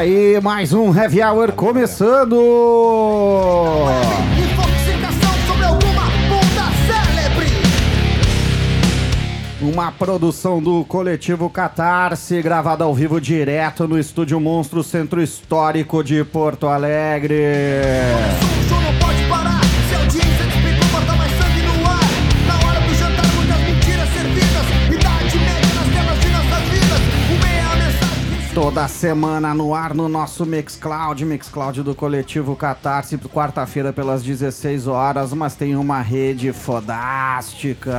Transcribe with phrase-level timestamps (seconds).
[0.00, 2.34] Aí, mais um Heavy Hour começando!
[9.60, 16.24] Uma produção do coletivo Catarse, gravada ao vivo direto no Estúdio Monstro Centro Histórico de
[16.24, 17.36] Porto Alegre.
[28.70, 35.32] Toda semana no ar no nosso Mixcloud, Mixcloud do coletivo Catarse, quarta-feira pelas 16 horas,
[35.32, 37.92] mas tem uma rede fodástica.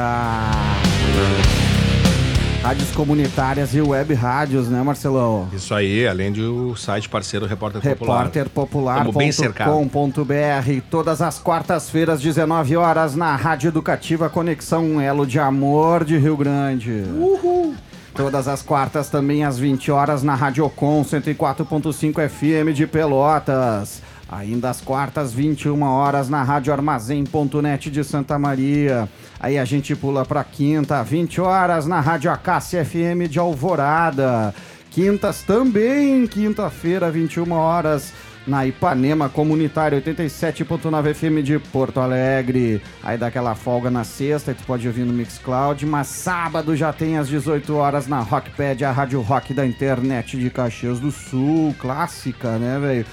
[2.63, 5.49] Rádios comunitárias e web rádios, né, Marcelão?
[5.51, 8.19] Isso aí, além do site parceiro Repórter Popular.
[8.19, 16.17] repórterpopular.com.br todas as quartas-feiras 19 horas na Rádio Educativa Conexão um Elo de Amor de
[16.17, 17.03] Rio Grande.
[17.13, 17.75] Uhul.
[18.13, 24.01] Todas as quartas também às 20 horas na Rádio Com 104.5 FM de Pelotas.
[24.29, 29.09] Ainda às quartas 21 horas na Rádio Armazém.net de Santa Maria.
[29.39, 34.53] Aí a gente pula para quinta, 20 horas na Rádio Acácia FM de Alvorada.
[34.89, 38.13] Quintas também, quinta-feira, 21 horas,
[38.45, 42.81] na Ipanema Comunitária 87.9 FM de Porto Alegre.
[43.03, 47.17] Aí dá aquela folga na sexta, tu pode ouvir no Mixcloud, mas sábado já tem
[47.17, 52.57] às 18 horas na Rockpad, a rádio rock da internet de Caxias do Sul, clássica,
[52.57, 53.05] né, velho?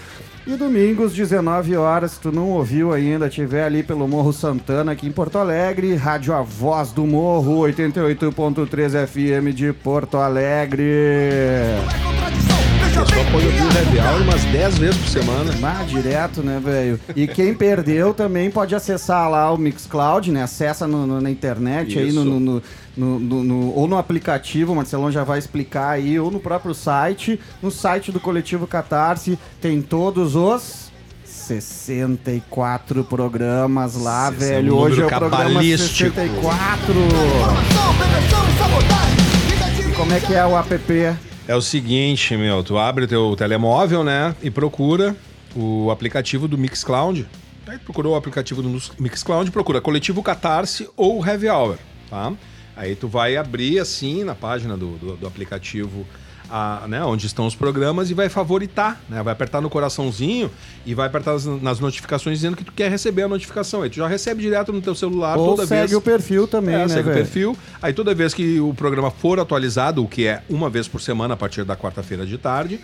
[0.46, 5.06] E domingos, 19 horas, se tu não ouviu ainda, tiver ali pelo Morro Santana, aqui
[5.06, 10.84] em Porto Alegre, Rádio A Voz do Morro, 88.3 FM de Porto Alegre.
[10.84, 12.57] É.
[12.98, 15.54] Pessoal bem, pode ouvir o é Happy Hour umas 10 vezes por semana.
[15.62, 16.98] Ah, direto, né, velho?
[17.14, 20.42] E quem perdeu também pode acessar lá o Mixcloud, né?
[20.42, 22.24] Acessa no- no- na internet aí, no, Isso.
[22.24, 22.62] no- no-
[22.96, 26.74] no- no- no- ou no aplicativo, o Marcelão já vai explicar aí, ou no próprio
[26.74, 27.38] site.
[27.62, 30.90] No site do Coletivo Catarse tem todos os
[31.24, 34.76] 64 programas lá, Esse é um velho.
[34.76, 36.14] Hoje é o programa cabalístico.
[36.16, 36.92] 64.
[36.92, 39.94] informação, prevenção e sabotagem.
[39.94, 41.16] Como é que é o app?
[41.48, 45.16] É o seguinte, meu, tu abre o teu telemóvel, né, e procura
[45.56, 47.26] o aplicativo do Mixcloud.
[47.66, 51.78] Aí tu procurou o aplicativo do Mixcloud, procura Coletivo Catarse ou Heavy Hour,
[52.10, 52.34] tá?
[52.76, 56.06] Aí tu vai abrir assim na página do, do, do aplicativo
[56.50, 59.22] a, né, onde estão os programas e vai favoritar, né?
[59.22, 60.50] Vai apertar no coraçãozinho
[60.86, 63.82] e vai apertar nas, nas notificações dizendo que tu quer receber a notificação.
[63.82, 65.92] Aí tu já recebe direto no teu celular Ou toda segue vez.
[65.94, 67.16] o perfil também, É, né, segue o velho?
[67.16, 67.56] perfil.
[67.82, 71.34] Aí toda vez que o programa for atualizado, o que é uma vez por semana
[71.34, 72.80] a partir da quarta-feira de tarde,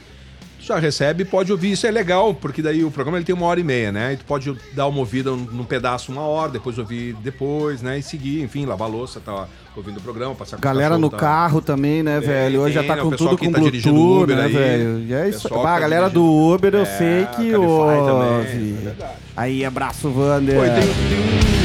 [0.67, 1.73] já recebe e pode ouvir.
[1.73, 4.13] Isso é legal, porque daí o programa ele tem uma hora e meia, né?
[4.15, 7.99] E tu pode dar uma ouvida num pedaço uma hora, depois ouvir depois, né?
[7.99, 11.61] E seguir, enfim, lavar a louça, tá ouvindo o programa, passar Galera no tá- carro
[11.61, 12.61] também, né, Tem, velho?
[12.61, 13.03] Hoje tem, já tá né?
[13.03, 13.89] com tudo que com tá Bluetooth,
[14.23, 14.99] Uber né, aí, velho?
[15.09, 15.49] E é isso.
[15.49, 17.93] Bah, a tá galera do Uber eu É, sei que ouve.
[17.93, 19.13] é verdade.
[19.37, 20.55] Aí, abraço, Wander.
[20.55, 21.64] Pô, tem, tem- Tem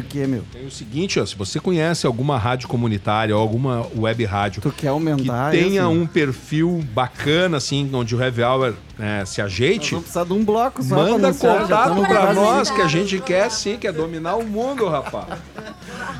[0.00, 0.42] o que, meu?
[0.52, 4.70] tem o seguinte, ó, se você conhece alguma rádio comunitária ou alguma web rádio Tu
[4.70, 5.90] quer que aumentar tenha esse?
[5.90, 10.44] um perfil bacana, assim, onde o Heavy Hour né, se ajeite, vamos precisar de um
[10.44, 14.88] bloco só manda contato pra nós, que a gente quer sim, quer dominar o mundo,
[14.88, 15.26] rapaz.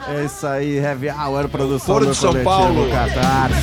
[0.09, 2.91] É isso aí, Heavy Hour, produção Foro do de São coletivo Paulo.
[2.91, 3.57] Catarse.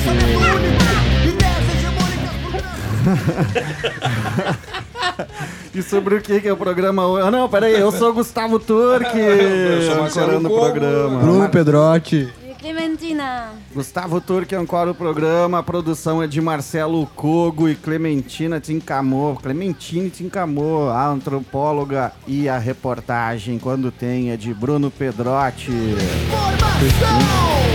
[5.74, 7.26] E sobre o que que é o programa hoje?
[7.26, 11.20] Ah, não, peraí, eu sou o Gustavo Turque, Eu sou Marcelo o programa.
[11.20, 12.32] Bruno Pedrotti.
[12.60, 13.50] Clementina.
[13.74, 19.34] Gustavo Turque ancora o programa, a produção é de Marcelo Cogo e Clementina Tincamô.
[19.34, 25.70] Clementine Tincamô, a antropóloga e a reportagem, quando tem, é de Bruno Pedrotti.
[25.70, 27.73] informação.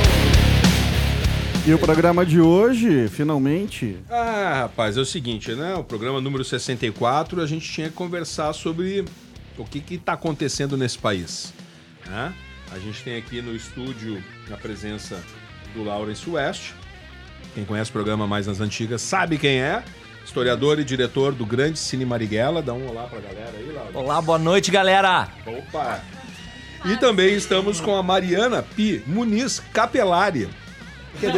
[1.69, 5.75] E o programa de hoje, finalmente, Ah, rapaz, é o seguinte, né?
[5.75, 9.05] O programa número 64, a gente tinha que conversar sobre
[9.55, 11.53] o que que tá acontecendo nesse país,
[12.07, 12.33] né?
[12.71, 14.19] A gente tem aqui no estúdio
[14.51, 15.21] a presença
[15.75, 16.71] do Lawrence West.
[17.53, 19.83] Quem conhece o programa mais nas antigas sabe quem é.
[20.25, 22.63] Historiador e diretor do Grande Cine Marighella.
[22.63, 23.95] Dá um olá pra galera aí, Lawrence.
[23.95, 25.27] Olá, boa noite, galera.
[25.45, 26.03] Opa!
[26.83, 30.49] E também estamos com a Mariana Pi Muniz Capelari.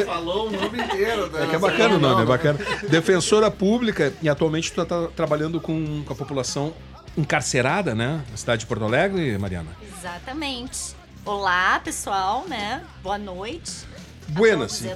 [0.06, 1.44] Falou o nome inteiro, né?
[1.44, 2.60] É que é bacana o nome, é bacana.
[2.90, 6.74] Defensora pública e atualmente tu tá trabalhando com, com a população
[7.18, 8.24] encarcerada, né?
[8.30, 9.70] Na cidade de Porto Alegre, Mariana.
[9.98, 10.96] Exatamente.
[11.26, 12.84] Olá, pessoal, né?
[13.04, 13.91] Boa noite.
[14.32, 14.90] Buenas, e.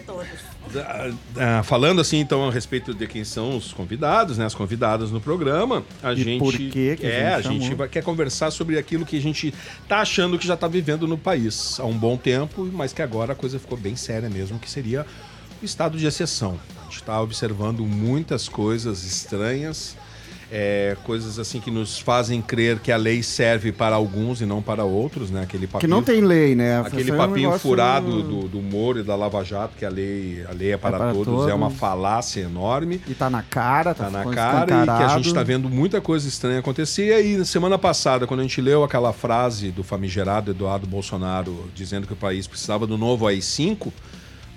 [1.37, 4.45] Ah, falando assim, então, a respeito de quem são os convidados, né?
[4.45, 6.39] As convidadas no programa, a E gente.
[6.39, 9.53] por que que a é, gente a gente quer conversar sobre aquilo que a gente
[9.87, 13.33] tá achando que já tá vivendo no país há um bom tempo, mas que agora
[13.33, 15.05] a coisa ficou bem séria mesmo, que seria
[15.61, 16.59] estado de exceção.
[16.81, 19.95] A gente está observando muitas coisas estranhas,
[20.51, 24.61] é, coisas assim que nos fazem crer que a lei serve para alguns e não
[24.61, 25.41] para outros, né?
[25.43, 26.79] Aquele Que papinho, não tem lei, né?
[26.81, 29.83] aquele Isso é um papinho negócio- furado do, do Moro e da Lava Jato, que
[29.85, 31.49] a lei, a lei é para, para todos, todos.
[31.49, 33.01] é uma falácia enorme.
[33.07, 35.99] E tá na cara, tá, Tá na cara e que a gente tá vendo muita
[35.99, 37.07] coisa estranha acontecer.
[37.07, 41.69] E aí, na semana passada, quando a gente leu aquela frase do famigerado Eduardo Bolsonaro
[41.73, 43.91] dizendo que o país precisava do novo AI-5,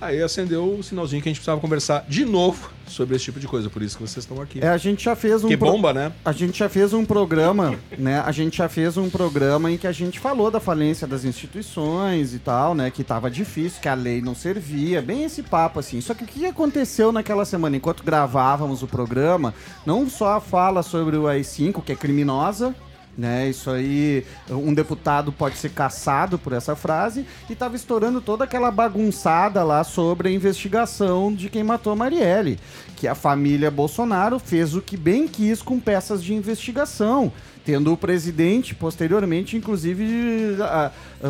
[0.00, 3.47] aí acendeu o sinalzinho que a gente precisava conversar de novo sobre esse tipo de
[3.47, 3.69] coisa.
[3.69, 4.61] Por isso que vocês estão aqui.
[4.62, 6.12] É, a gente já fez um que pro- bomba, né?
[6.25, 8.21] A gente já fez um programa, né?
[8.25, 12.33] A gente já fez um programa em que a gente falou da falência das instituições
[12.35, 12.91] e tal, né?
[12.91, 16.01] Que tava difícil, que a lei não servia, bem esse papo assim.
[16.01, 19.53] Só que o que aconteceu naquela semana, enquanto gravávamos o programa,
[19.85, 22.75] não só a fala sobre o AI-5, que é criminosa,
[23.19, 23.49] né?
[23.50, 28.70] Isso aí, um deputado pode ser caçado por essa frase, e tava estourando toda aquela
[28.70, 32.61] bagunçada lá sobre a investigação de quem matou a Marielle.
[32.97, 37.32] Que a família Bolsonaro fez o que bem quis com peças de investigação.
[37.65, 40.56] Tendo o presidente, posteriormente, inclusive,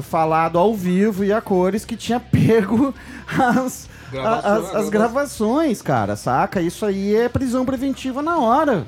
[0.02, 2.94] falado ao vivo e a cores que tinha pego
[3.26, 6.60] as, Gravações, a- as, as grava- gravações, cara, saca?
[6.60, 8.86] Isso aí é prisão preventiva na hora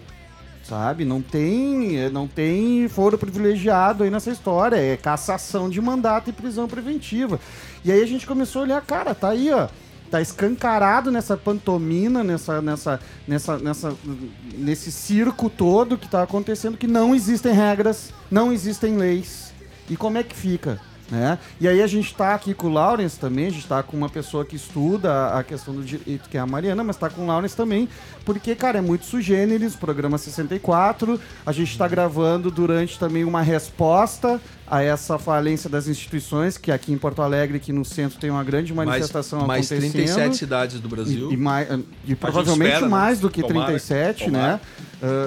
[0.71, 1.05] sabe?
[1.05, 6.69] Não tem, não tem foro privilegiado aí nessa história, é cassação de mandato e prisão
[6.69, 7.41] preventiva.
[7.85, 9.67] E aí a gente começou a olhar, cara, tá aí, ó,
[10.09, 13.97] tá escancarado nessa pantomina, nessa, nessa, nessa, nessa,
[14.55, 19.53] nesse circo todo que tá acontecendo, que não existem regras, não existem leis.
[19.89, 20.81] E como é que fica?
[21.11, 21.39] Né?
[21.61, 24.09] E aí a gente tá aqui com o Lawrence também, a gente tá com uma
[24.09, 27.27] pessoa que estuda a- questão do direito, que é a Mariana, mas tá com o
[27.27, 27.89] Lawrence também,
[28.25, 34.41] porque, cara, é muito sugêneres, programa 64, a gente tá gravando durante também uma resposta
[34.67, 38.45] a essa falência das instituições, que aqui em Porto Alegre, aqui no centro, tem uma
[38.45, 39.93] grande manifestação mais acontecendo.
[39.93, 41.29] 37 cidades do Brasil.
[41.31, 41.67] E, e mai-
[42.07, 42.89] e provavelmente espera, né?
[42.89, 44.53] mais do que Tomara, 37, tomara.
[44.55, 44.61] né?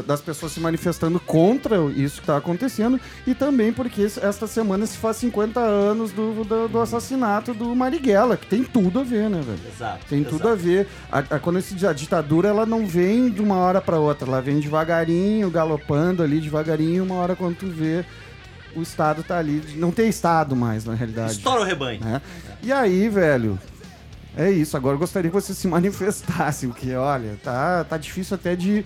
[0.06, 4.86] Das pessoas se manifestando contra isso que está acontecendo e também porque es- esta semana
[4.86, 9.30] se faz 50 anos do, do, do assassinato do Marighella, que tem tudo a ver,
[9.32, 9.60] né, velho?
[9.76, 10.06] Exato.
[10.08, 10.88] Tem tudo a ver.
[11.12, 14.42] A, a- quando esse, a ditadura ela não vem de uma hora para outra, ela
[14.42, 18.06] vem devagarinho, galopando ali devagarinho, uma hora quando tu vê
[18.76, 19.62] o Estado tá ali.
[19.76, 22.00] Não tem Estado mais, na realidade Estoura o rebanho.
[22.00, 22.22] né?
[22.62, 23.60] E aí, velho,
[24.38, 24.76] é isso.
[24.78, 28.84] Agora eu gostaria que você se manifestasse, porque, olha, tá, tá difícil até de,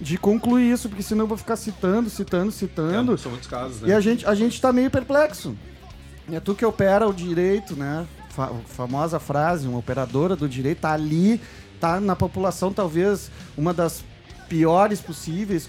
[0.00, 3.14] de concluir isso, porque senão eu vou ficar citando, citando, citando.
[3.14, 3.88] É, são muitos casos, né?
[3.88, 5.54] E a gente, a gente tá meio perplexo.
[6.32, 8.06] É tu que opera o direito, né?
[8.30, 11.40] Fa- famosa frase, uma operadora do direito tá ali,
[11.80, 14.04] tá na população talvez uma das
[14.48, 15.68] piores possíveis,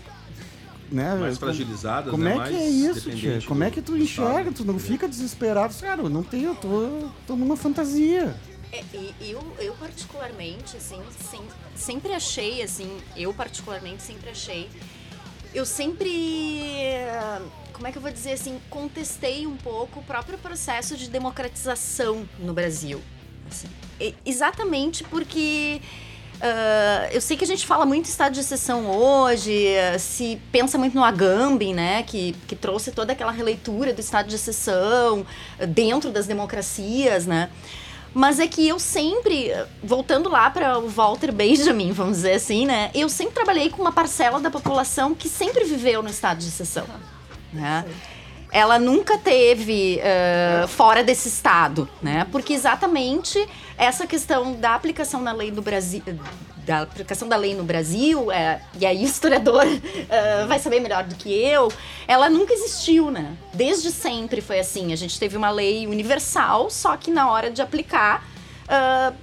[0.92, 1.16] né?
[1.16, 2.34] mais fragilizadas, como né?
[2.34, 3.42] é mais que é isso, tia?
[3.48, 4.40] Como do- é que tu enxerga?
[4.50, 4.54] Estado.
[4.54, 5.74] Tu não fica desesperado?
[5.82, 8.36] Cara, eu não tenho, eu tô, tô numa fantasia.
[8.72, 14.70] É, e eu, eu particularmente, assim, sem- sempre achei, assim, eu particularmente sempre achei,
[15.54, 16.10] eu sempre,
[17.74, 22.28] como é que eu vou dizer assim, contestei um pouco o próprio processo de democratização
[22.40, 23.02] no Brasil.
[23.50, 23.68] assim.
[24.26, 25.82] Exatamente porque
[26.42, 30.78] ah, eu sei que a gente fala muito estado de exceção hoje, ah, se pensa
[30.78, 35.26] muito no Agamben, né, que, que trouxe toda aquela releitura do estado de exceção
[35.60, 37.50] ah, dentro das democracias, né?
[38.14, 39.52] Mas é que eu sempre,
[39.82, 42.92] voltando lá para o Walter Benjamin, vamos dizer assim, né?
[42.94, 46.86] Eu sempre trabalhei com uma parcela da população que sempre viveu no estado de exceção.
[47.54, 47.86] Né?
[48.52, 52.28] Ela nunca teve eh, fora desse estado, né?
[52.32, 56.04] Porque exatamente essa questão da aplicação da lei do Brasil,
[56.72, 59.66] da aplicação da lei no Brasil, é, e aí o historiador
[60.10, 61.72] eh, vai saber melhor do que eu,
[62.08, 63.36] ela nunca existiu, né?
[63.54, 64.94] Desde sempre foi assim.
[64.94, 68.26] A gente teve uma lei universal, só que na hora de aplicar
[68.70, 69.14] ah,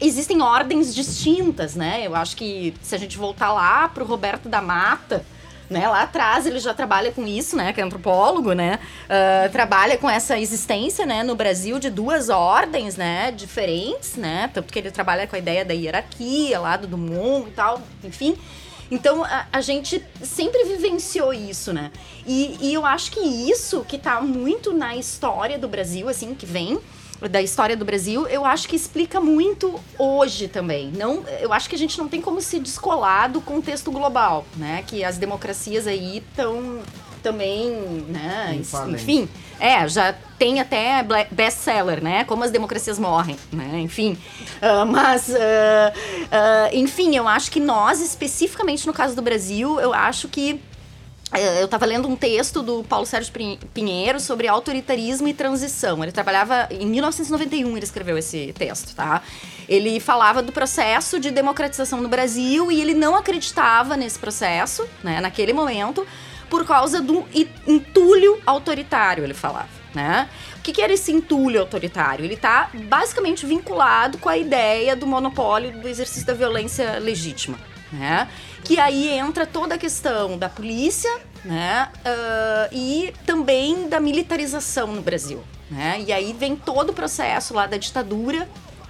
[0.00, 2.06] existem ordens distintas, né?
[2.06, 5.24] Eu acho que se a gente voltar lá pro Roberto da Mata,
[5.72, 5.88] né?
[5.88, 7.72] Lá atrás ele já trabalha com isso, né?
[7.72, 8.78] Que é antropólogo, né?
[9.08, 11.22] ah, trabalha com essa existência, né?
[11.22, 13.32] No Brasil de duas ordens, né?
[13.32, 14.50] Diferentes, né?
[14.52, 18.36] Tanto que ele trabalha com a ideia da hierarquia lá do mundo e tal, enfim.
[18.90, 21.90] Então a, a gente sempre vivenciou isso, né?
[22.26, 26.44] E, e eu acho que isso que tá muito na história do Brasil, assim, que
[26.44, 26.78] vem
[27.28, 30.90] da história do Brasil, eu acho que explica muito hoje também.
[30.90, 34.82] Não, eu acho que a gente não tem como se descolar do contexto global, né?
[34.86, 36.80] Que as democracias aí estão
[37.22, 37.70] também,
[38.08, 38.50] né?
[38.94, 39.28] Enfim,
[39.60, 42.24] é, já tem até best-seller, né?
[42.24, 43.78] Como as democracias morrem, né?
[43.78, 44.18] Enfim,
[44.60, 45.92] Ah, mas, ah,
[46.30, 50.60] ah, enfim, eu acho que nós, especificamente no caso do Brasil, eu acho que
[51.34, 53.32] eu estava lendo um texto do Paulo Sérgio
[53.72, 56.02] Pinheiro sobre autoritarismo e transição.
[56.02, 59.22] Ele trabalhava em 1991, ele escreveu esse texto, tá?
[59.68, 65.20] Ele falava do processo de democratização no Brasil e ele não acreditava nesse processo, né,
[65.20, 66.06] naquele momento,
[66.50, 67.24] por causa do
[67.66, 70.28] entulho autoritário, ele falava, né?
[70.58, 72.24] O que, que era esse entulho autoritário?
[72.24, 77.58] Ele está basicamente vinculado com a ideia do monopólio do exercício da violência legítima,
[77.92, 78.28] né?
[78.64, 81.10] Que aí entra toda a questão da polícia,
[81.44, 81.88] né?
[82.04, 86.02] ah, e também da militarização no Brasil, né?
[86.06, 88.48] E aí vem todo o processo lá da ditadura,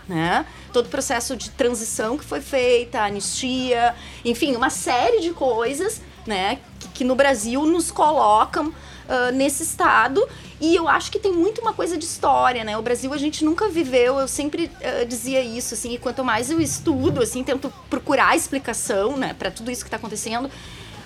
[0.08, 0.46] né?
[0.72, 3.94] Todo o processo de transição que foi feita, anistia,
[4.24, 6.58] enfim, uma série de coisas, né?
[6.78, 8.72] Que, que no Brasil nos colocam
[9.12, 10.26] ah, nesse estado.
[10.58, 12.78] E eu acho que tem muito uma coisa de história, né?
[12.78, 16.50] O Brasil a gente nunca viveu, eu sempre ah, dizia isso, assim, e quanto mais
[16.50, 20.50] eu estudo, assim, tento procurar explicação, né, para tudo isso que está acontecendo,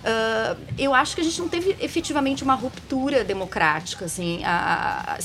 [0.06, 4.42] ah, eu acho que a gente não teve efetivamente uma ruptura democrática, assim.
[4.44, 5.18] A, a-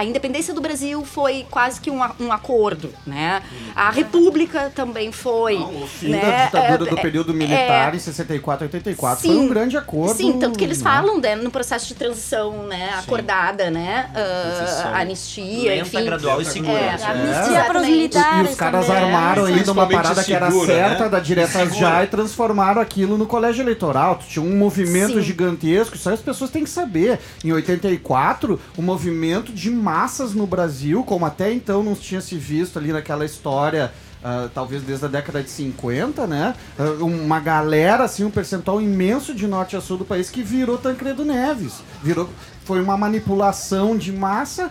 [0.00, 3.42] a independência do Brasil foi quase que um, um acordo, né?
[3.74, 5.56] A República também foi.
[5.56, 6.20] O fim né?
[6.20, 9.40] da ditadura É, do período é, militar em 64 84 foi Sim.
[9.40, 10.14] um grande acordo.
[10.16, 10.90] Sim, tanto que eles né?
[10.90, 16.04] falam né, no processo de transição, né, acordada, né, ah, Transição anistia, lenta, enfim.
[16.04, 16.72] gradual e segura.
[16.78, 19.02] É, Anistia para os E, militares e os caras também.
[19.04, 21.08] armaram ainda uma parada que era segura, certa né?
[21.10, 21.76] da diretas Segura.
[21.80, 24.17] já e transformaram aquilo no colégio eleitoral.
[24.26, 25.22] Tinha um movimento Sim.
[25.22, 27.18] gigantesco, isso aí as pessoas têm que saber.
[27.44, 32.78] Em 84, o movimento de massas no Brasil, como até então não tinha se visto
[32.78, 33.92] ali naquela história.
[34.22, 36.54] ah, talvez desde a década de 50, né?
[36.78, 40.76] Ah, uma galera, assim, um percentual imenso de norte a sul do país que virou
[40.76, 41.74] Tancredo Neves.
[42.02, 42.28] Virou,
[42.64, 44.70] foi uma manipulação de massa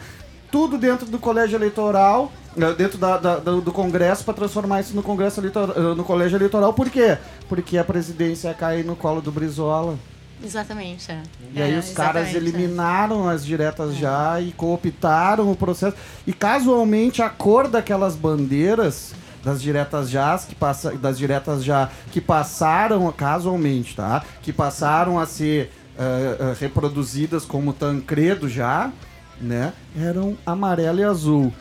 [0.52, 5.04] tudo dentro do colégio eleitoral, eh, dentro da- da- do, Congresso, para transformar isso no
[5.04, 6.74] Congresso eleitoral, eh, no colégio eleitoral.
[6.74, 7.18] Por quê?
[7.50, 9.98] Porque a presidência ia cair no colo do Brizola.
[10.44, 11.24] Exatamente, é.
[11.54, 12.38] E aí É, os caras é.
[12.38, 15.96] eliminaram as diretas já e cooptaram o processo.
[16.28, 19.14] E casualmente a cor daquelas bandeiras
[19.44, 24.24] das diretas já que passa, das diretas já que passaram casualmente, tá?
[24.44, 28.92] Que passaram a ser eh, eh, reproduzidas como Tancredo já,
[29.40, 29.74] né?
[29.96, 31.54] Eram amarelo e azul.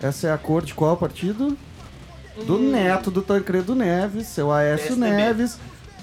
[0.00, 1.56] Essa é a cor de qual partido?
[2.46, 5.10] Do neto do Tancredo Neves, seu Aécio PSDB.
[5.10, 5.58] Neves.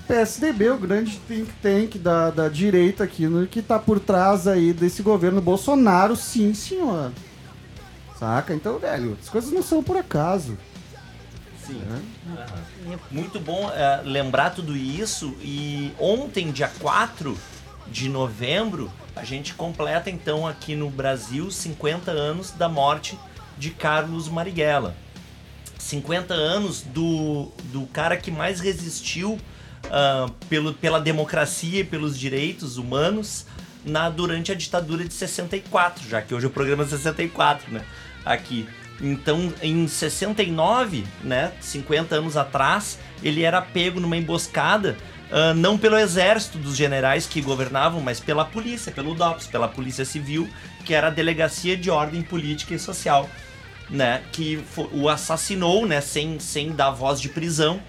[0.07, 4.73] PSDB, o grande think tank da, da direita aqui, no, que tá por trás aí
[4.73, 7.11] desse governo Bolsonaro, sim, senhor.
[8.19, 8.53] Saca?
[8.53, 10.57] Então, velho, as coisas não são por acaso.
[11.65, 11.81] Sim.
[13.09, 15.35] Muito bom é, lembrar tudo isso.
[15.41, 17.37] E ontem, dia 4
[17.91, 23.19] de novembro, a gente completa então aqui no Brasil 50 anos da morte
[23.57, 24.95] de Carlos Marighella.
[25.77, 29.37] 50 anos do, do cara que mais resistiu
[29.89, 33.45] ah, pelo, pela democracia e pelos direitos humanos
[33.85, 37.83] na, durante a ditadura de 64, já que hoje é o programa 64, né?
[38.23, 38.67] Aqui.
[39.01, 44.95] Então, em 69, né, 50 anos atrás, ele era pego numa emboscada,
[45.31, 50.05] ah, não pelo exército dos generais que governavam, mas pela polícia, pelo DOPS, pela Polícia
[50.05, 50.49] Civil,
[50.85, 53.29] que era a Delegacia de Ordem Política e Social
[53.91, 57.81] né, que o assassinou, né, sem, sem dar voz de prisão,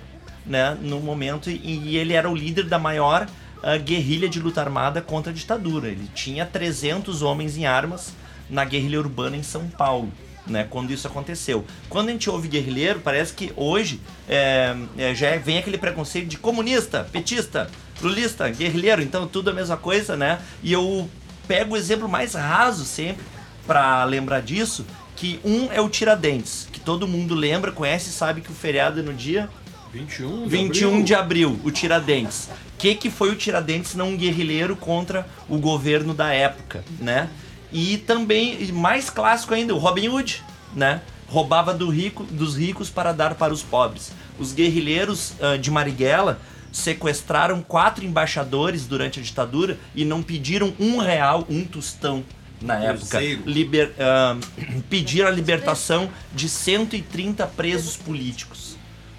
[0.45, 3.29] né, no momento, e, ele era o líder da maior
[3.63, 5.89] ah, guerrilha de luta armada contra a ditadura.
[5.89, 8.13] Ele tinha 300 homens em armas
[8.51, 10.13] na guerrilha urbana em São Paulo,
[10.47, 11.65] né, quando isso aconteceu.
[11.89, 16.39] Quando a gente ouve guerrilheiro, parece que hoje é, é, já vem aquele preconceito de
[16.39, 17.71] comunista, petista,
[18.01, 21.09] lulista, guerrilheiro, então tudo a mesma coisa, né, e eu
[21.47, 23.25] pego o exemplo mais raso sempre
[23.67, 24.85] para lembrar disso,
[25.15, 29.01] que um é o Tiradentes, que todo mundo lembra, conhece e sabe que o feriado
[29.01, 29.49] é no dia
[29.93, 31.05] 21 de 21 abril.
[31.05, 32.49] de abril, o Tiradentes.
[32.75, 37.29] O que, que foi o Tiradentes não um guerrilheiro contra o governo da época, né?
[37.73, 40.43] E também, mais clássico ainda, o Robin Hood,
[40.75, 41.01] né?
[41.29, 44.13] Roubava do rico, dos ricos para dar para os pobres.
[44.39, 46.39] Os guerrilheiros ah, de Marighella
[46.71, 52.25] sequestraram quatro embaixadores durante a ditadura e não pediram um real, um tostão
[52.61, 53.19] na época.
[53.47, 54.37] Liber, ah,
[54.91, 58.77] pediram a libertação de 130 presos políticos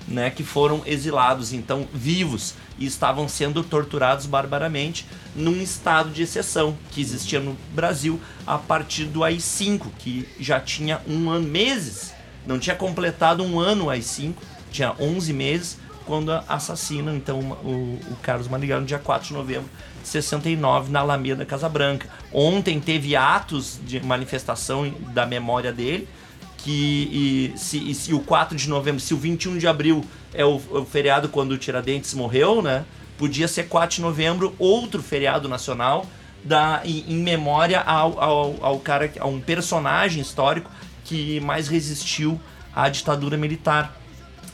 [0.07, 6.77] né, que foram exilados, então vivos, e estavam sendo torturados barbaramente num estado de exceção
[6.91, 12.13] que existia no Brasil a partir do AI-5, que já tinha um ano, meses,
[12.45, 14.33] não tinha completado um ano o AI-5,
[14.71, 19.69] tinha 11 meses, quando assassinam então o, o Carlos Marighella no dia 4 de novembro
[20.01, 22.07] de 69 na Alameda Casa Branca.
[22.31, 26.07] Ontem teve atos de manifestação da memória dele,
[26.57, 30.03] que e se, e se o 4 de novembro, se o 21 de abril
[30.33, 32.85] é o, o feriado quando o Tiradentes morreu, né?
[33.17, 36.05] Podia ser 4 de novembro, outro feriado nacional,
[36.43, 40.69] da, em, em memória ao, ao, ao cara, a um personagem histórico
[41.05, 42.39] que mais resistiu
[42.75, 43.95] à ditadura militar.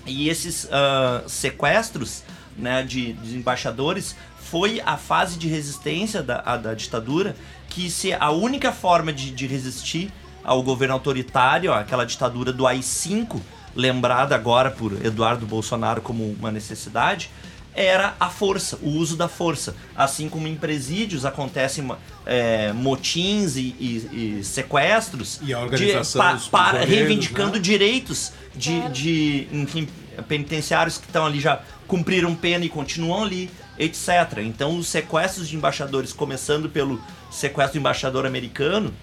[0.05, 2.23] E esses ah, sequestros
[2.57, 7.35] né, de, de embaixadores foi a fase de resistência da, a- da ditadura
[7.69, 10.11] que se a única forma de, de resistir
[10.43, 13.39] ao governo autoritário, aquela ditadura do AI-5,
[13.79, 17.29] lembrada agora por Eduardo Bolsonaro como uma necessidade,
[17.73, 19.75] era a força, o uso da força.
[19.95, 21.89] Assim como em presídios acontecem
[22.25, 27.59] é, motins e, e- e sequestros E a organização de, dos para, reivindicando né?
[27.59, 29.87] direitos de, de enfim,
[30.27, 34.39] penitenciários que estão ali já cumpriram pena e continuam ali, etc.
[34.39, 38.93] Então os sequestros de embaixadores, começando pelo sequestro do embaixador americano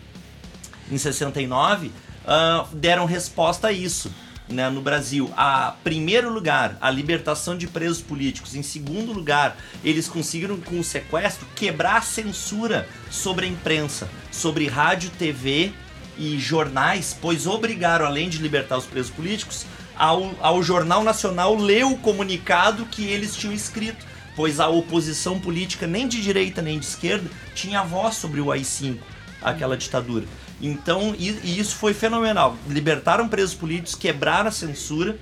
[0.91, 1.91] em 69,
[2.27, 4.11] ah, deram resposta a isso.
[4.49, 8.55] Né, no Brasil, a primeiro lugar, a libertação de presos políticos.
[8.55, 14.69] Em segundo lugar, eles conseguiram com o sequestro quebrar a censura sobre a imprensa, sobre
[14.69, 15.73] rádio, TV
[16.17, 21.85] e jornais, pois obrigaram, além de libertar os presos políticos, ao, ao Jornal Nacional ler
[21.85, 26.85] o comunicado que eles tinham escrito, pois a oposição política, nem de direita nem de
[26.85, 28.99] esquerda, tinha voz sobre o AI-5,
[29.43, 30.27] aquela ditadura.
[30.61, 32.57] Então, e, e isso foi fenomenal.
[32.69, 35.19] Libertaram presos políticos, quebraram a censura,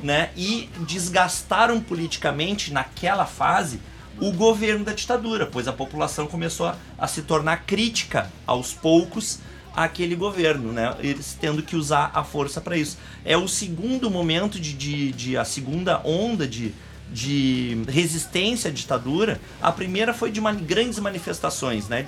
[0.00, 0.30] né?
[0.36, 3.80] E desgastaram politicamente, naquela fase,
[4.20, 9.38] o governo da ditadura, pois a população começou a, a se tornar crítica aos poucos
[9.74, 10.94] àquele governo, né?
[11.00, 12.98] Eles tendo que usar a força para isso.
[13.24, 16.74] É o segundo momento de, de, de- a segunda onda de,
[17.12, 19.40] de resistência à ditadura.
[19.60, 22.04] A primeira foi de grandes manifestações, né?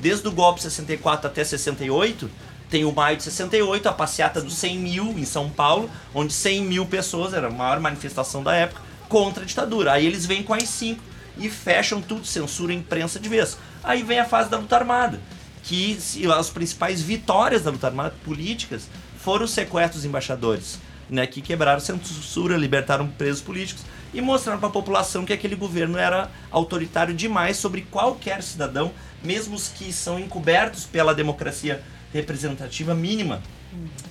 [0.00, 2.30] Desde o golpe de 64 até 68,
[2.68, 6.62] tem o maio de 68, a passeata dos 100 mil em São Paulo, onde 100
[6.62, 9.92] mil pessoas, era a maior manifestação da época, contra a ditadura.
[9.92, 11.02] Aí eles vêm com as cinco
[11.36, 13.58] e fecham tudo, censura a imprensa de vez.
[13.84, 15.20] Aí vem a fase da luta armada,
[15.62, 15.98] que
[16.34, 20.78] as principais vitórias da luta armada políticas foram os sequestros dos embaixadores,
[21.10, 25.96] né, que quebraram censura, libertaram presos políticos e mostraram para a população que aquele governo
[25.98, 33.42] era autoritário demais sobre qualquer cidadão, mesmo os que são encobertos pela democracia representativa mínima.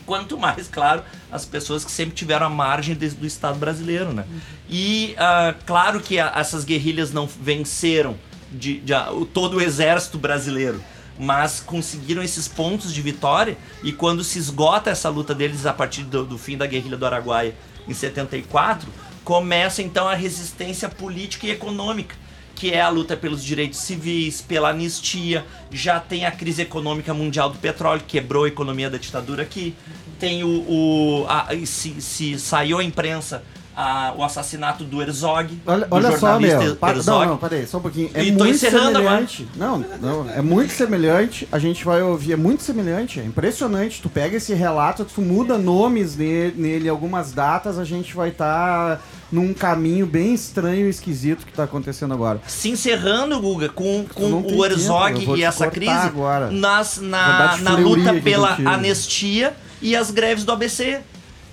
[0.08, 4.26] Quanto mais, claro, as pessoas que sempre tiveram a margem do Estado brasileiro, né?
[4.68, 8.16] E ah, claro que a- essas guerrilhas não venceram
[8.52, 10.82] de, de- a- o- todo o exército brasileiro,
[11.20, 13.56] mas conseguiram esses pontos de vitória.
[13.84, 17.06] E quando se esgota essa luta deles a partir do, do fim da guerrilha do
[17.06, 17.54] Araguaia
[17.88, 18.90] em 74,
[19.36, 22.18] começa então a resistência política e econômica
[22.54, 27.50] que é a luta pelos direitos civis, pela anistia, já tem a crise econômica mundial
[27.50, 29.74] do petróleo, que quebrou a economia da ditadura aqui,
[30.20, 30.48] tem o.
[30.70, 33.42] o a- se, se saiu a imprensa
[33.76, 36.76] a- o assassinato do Herzog, Olha, do olha só, meu.
[36.76, 37.20] Pa- Herzog.
[37.26, 38.12] não, não, peraí, só um pouquinho.
[38.14, 39.48] É E muito semelhante.
[39.56, 41.48] Não, não, é muito semelhante.
[41.52, 44.02] A gente vai ouvir, é muito semelhante, é impressionante.
[44.04, 49.02] Tu pega esse relato, tu muda nomes nele, nele algumas datas, a gente vai estar
[49.32, 52.42] num caminho bem estranho e esquisito que tá acontecendo agora.
[52.48, 56.52] Se encerrando, Guga, com, com o Herzog e essa crise agora.
[56.52, 58.70] nas, na, na luta pela contigo.
[58.70, 61.00] anistia e as greves do ABC.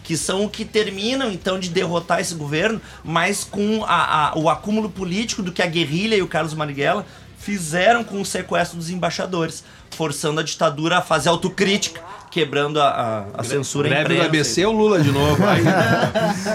[0.02, 4.48] Que são o que terminam, então, de derrotar esse governo, mas com a- a- o
[4.48, 7.04] acúmulo político do que a guerrilha e o Carlos Marighella
[7.38, 12.88] fizeram com o sequestro dos embaixadores, forçando a ditadura a fazer autocrítica, quebrando a,
[13.34, 14.22] a, a censura Greve do.
[14.22, 15.42] ABC o Lula de novo.
[15.46, 15.62] Aí,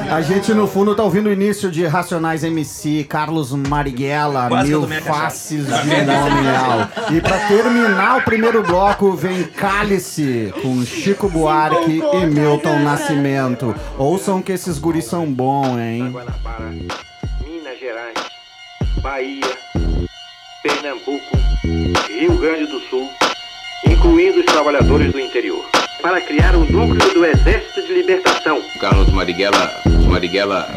[0.09, 4.87] A gente no fundo tá ouvindo o início de Racionais MC, Carlos Marighella, Quase Mil.
[5.01, 5.71] Faces de
[6.05, 6.89] Nominal.
[7.11, 13.75] E pra terminar o primeiro bloco vem Cálice com Chico Buarque e Milton Nascimento.
[13.97, 16.09] Ouçam que esses guris são bons, hein?
[16.11, 16.65] Guanabara,
[17.45, 18.13] Minas Gerais,
[19.01, 19.57] Bahia,
[20.61, 21.37] Pernambuco,
[22.07, 23.09] Rio Grande do Sul,
[23.85, 25.65] incluindo os trabalhadores do interior,
[26.01, 28.61] para criar o núcleo do Exército de Libertação.
[28.79, 29.71] Carlos Marighella,
[30.09, 30.67] Marighella,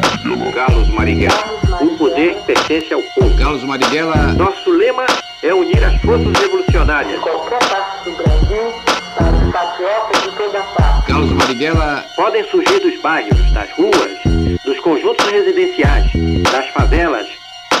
[0.53, 1.57] Carlos Marighella.
[1.81, 3.35] O poder pertence ao povo.
[3.37, 5.05] Carlos Marighella, Nosso lema
[5.43, 7.19] é unir as forças revolucionárias.
[7.21, 8.73] qualquer parte do Brasil,
[9.15, 11.07] para os patriotas de toda parte.
[11.07, 16.11] Carlos Marighella, Podem surgir dos bairros, das ruas, dos conjuntos residenciais,
[16.51, 17.27] das favelas,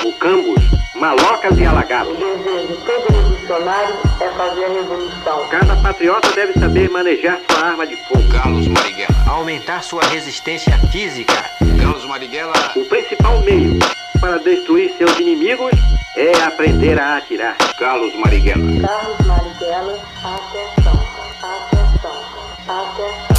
[0.03, 0.63] mucambos,
[0.95, 2.13] malocas e alagados.
[2.13, 5.47] O desejo de todo revolucionário é fazer a revolução.
[5.49, 8.27] Cada patriota deve saber manejar sua arma de fogo.
[8.29, 11.33] Carlos Marighella, aumentar sua resistência física.
[11.81, 13.79] Carlos Marighella, O principal meio
[14.19, 15.71] para destruir seus inimigos
[16.15, 17.55] é aprender a atirar.
[17.77, 20.99] Carlos Marighella, Carlos Marighella, atenção,
[21.43, 22.23] atenção,
[22.67, 23.36] atenção.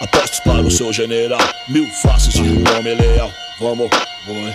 [0.00, 3.32] Apostos para o seu general, mil faces de um homem leal.
[3.58, 3.88] Vamos,
[4.26, 4.54] vamos.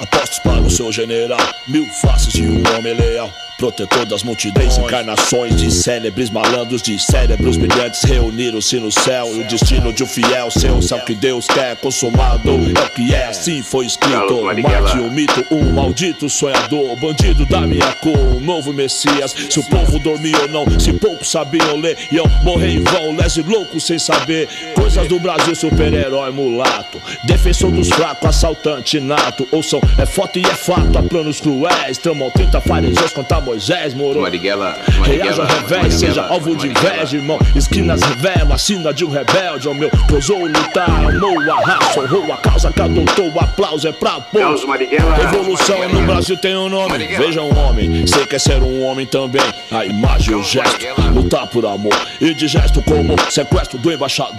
[0.00, 3.30] Apostos para o seu general, mil faces de um homem leal.
[3.58, 9.26] Protetor das multidões, encarnações de célebres malandros, de cérebros brilhantes reuniram-se no céu.
[9.36, 12.48] E o destino de um fiel, seu céu que Deus quer consumado.
[12.48, 14.42] É o que é, assim foi escrito.
[14.62, 19.34] Marte o mito, um maldito sonhador, bandido da minha cor, um novo Messias.
[19.50, 23.42] Se o povo dormia ou não, se poucos sabiam ler, iam morrer em vão, lese
[23.42, 24.48] louco sem saber.
[24.74, 29.46] Coisas do Brasil, super-herói mulato, defensor dos fracos, assaltante nato.
[29.52, 34.20] Ouçam, é foto e é fato, há planos cruéis, tramam 30 fariseus contra Moisés, moro.
[34.20, 37.38] Marighella, Reaja ao revés, seja alvo de inveja, irmão.
[37.54, 39.90] Esquinas revela a sina de um rebelde, ó meu.
[40.12, 43.30] Ousou lutar, amou a raça, honrou a causa que adotou.
[43.30, 44.66] O aplauso é pra pôr.
[44.66, 45.14] Marighella.
[45.16, 46.98] Revolução no Brasil tem um nome.
[47.06, 49.42] Veja um homem, sei que é ser um homem também.
[49.70, 51.94] A imagem, o gesto, lutar por amor.
[52.20, 54.30] E de gesto como sequestro do embaixador.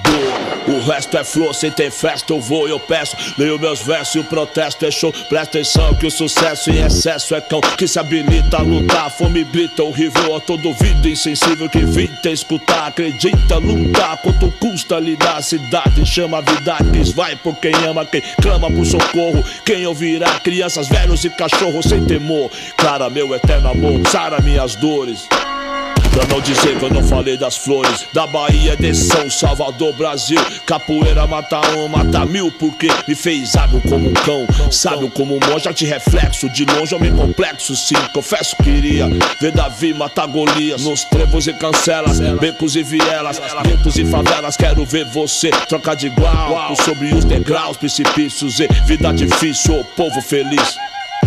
[0.68, 3.16] O resto é flor, sem ter festa eu vou e eu peço.
[3.38, 5.12] Leio meus versos e o protesto é show.
[5.30, 9.10] Presta atenção que o sucesso em excesso é cão que se habilita a lutar.
[9.10, 12.88] Fome brita, horrível a todo ouvido insensível que evita escutar.
[12.88, 15.38] Acredita lutar, quanto custa lidar.
[15.38, 19.44] A cidade chama a vida, quis vai por quem ama, quem clama por socorro.
[19.66, 22.52] Quem ouvirá crianças, velhos e cachorros sem temor.
[22.78, 25.28] Clara, meu eterno amor, sara minhas dores.
[26.12, 28.06] Pra não dizer que eu não falei das flores.
[28.14, 30.40] Da Bahia de São Salvador, Brasil.
[30.66, 34.46] Capoeira mata um, mata mil Porque me fez hábil como um cão.
[34.72, 36.50] Sábio como um monge, te reflexo.
[36.50, 39.08] De longe homem complexo, sim Confesso que iria
[39.40, 40.84] ver Davi matar Golias.
[40.84, 46.08] Nos trevos e cancelas, becos e vielas Guetos e favelas, quero ver você Trocar de
[46.08, 50.78] igual, sobre os degraus Precipícios e vida difícil, ô povo feliz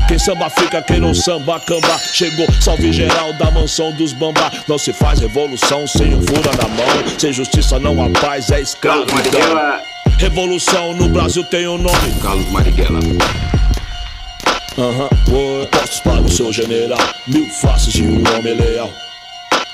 [0.06, 1.98] quem samba fica, quem não samba, camba.
[2.12, 4.50] Chegou, salve geral da mansão dos bambá.
[4.68, 7.18] Não se faz revolução sem um fura na mão.
[7.18, 9.80] Sem justiça não há paz, é escravidão.
[10.18, 12.20] Revolução no Brasil tem um nome.
[12.22, 13.00] Carlos Marighella.
[14.76, 15.62] Aham, uhum.
[15.62, 16.98] apostos para o seu general.
[17.26, 18.90] Mil faces de um homem leal.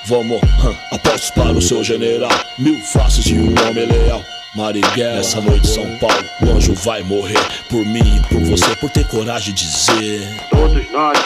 [0.04, 2.30] Vamos, hum, apostos para o seu general.
[2.58, 4.22] Mil faces de um homem leal.
[4.54, 8.90] Marighella, essa noite São Paulo, o anjo vai morrer por mim e por você, por
[8.90, 10.36] ter coragem de dizer.
[10.50, 11.18] Todos nós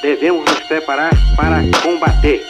[0.00, 2.42] devemos nos preparar para combater.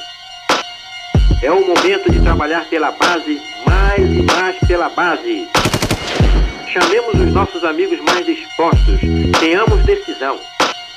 [1.42, 5.48] É o momento de trabalhar pela base, mais e mais pela base.
[6.68, 9.00] Chamemos os nossos amigos mais dispostos.
[9.40, 10.38] Tenhamos decisão,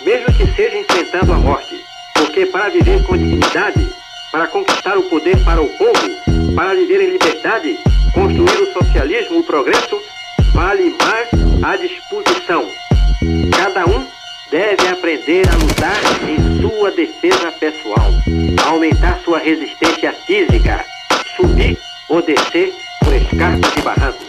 [0.02, 1.76] mesmo que seja enfrentando a morte.
[2.14, 3.90] Porque para viver com dignidade,
[4.32, 7.78] para conquistar o poder para o povo, para viver em liberdade,
[8.14, 10.00] construir o socialismo, o progresso,
[10.54, 11.30] vale mais
[11.64, 12.70] a disposição.
[13.58, 14.06] Cada um
[14.52, 18.12] deve aprender a lutar em sua defesa pessoal,
[18.66, 20.86] aumentar sua resistência física,
[21.36, 24.28] subir ou descer por escarpas e barrancos.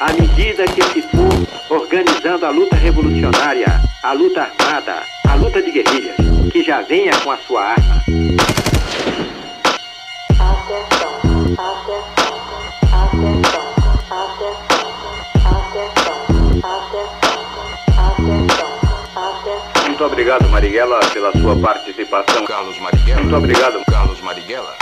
[0.00, 5.70] À medida que se for organizando a luta revolucionária, a luta armada, a luta de
[5.70, 6.16] guerrilhas,
[6.52, 8.02] que já venha com a sua arma.
[19.86, 22.44] Muito obrigado, Marighella, pela sua participação.
[22.44, 23.20] Carlos Marighella.
[23.20, 24.76] Muito obrigado, Carlos Marighella.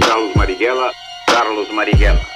[0.00, 0.92] Carlos Marighella.
[1.26, 2.35] Carlos Marighella.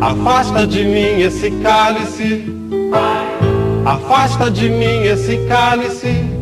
[0.00, 2.44] Afasta de mim esse cálice.
[3.84, 6.40] Afasta de mim esse cálice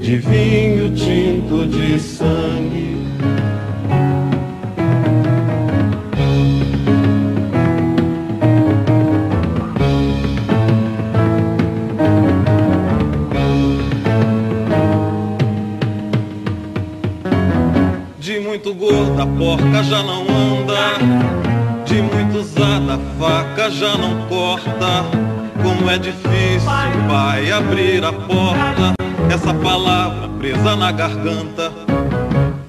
[0.00, 2.92] de vinho tinto de sangue.
[18.18, 20.31] De muito gorda porca já não
[22.14, 25.04] muito usada a faca já não corta.
[25.62, 26.70] Como é difícil,
[27.08, 28.94] pai, abrir a porta,
[29.32, 31.72] essa palavra presa na garganta.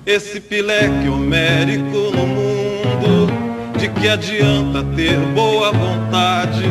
[0.05, 3.31] Esse pileque homérico no mundo,
[3.79, 6.65] de que adianta ter boa vontade,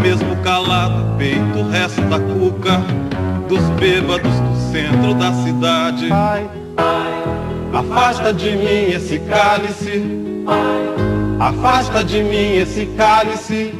[0.00, 2.80] mesmo calado o peito resta da cuca
[3.48, 6.08] dos bêbados do centro da cidade.
[7.72, 10.04] Afasta de mim esse cálice.
[11.40, 13.72] Afasta de mim esse cálice.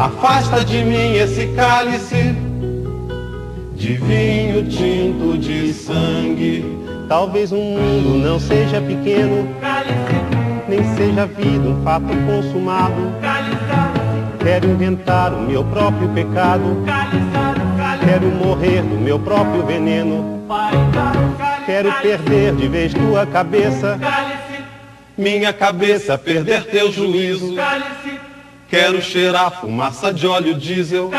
[0.00, 2.34] Afasta de mim esse cálice
[3.76, 6.64] de vinho tinto de sangue.
[7.08, 9.46] Talvez o mundo não seja pequeno,
[10.68, 13.14] nem seja vida um fato consumado.
[14.40, 16.82] Quero inventar o meu próprio pecado.
[18.04, 20.42] Quero morrer do meu próprio veneno.
[21.64, 24.00] Quero perder de vez tua cabeça.
[25.16, 27.54] Minha cabeça perder teu juízo.
[28.68, 31.10] Quero cheirar fumaça de óleo diesel.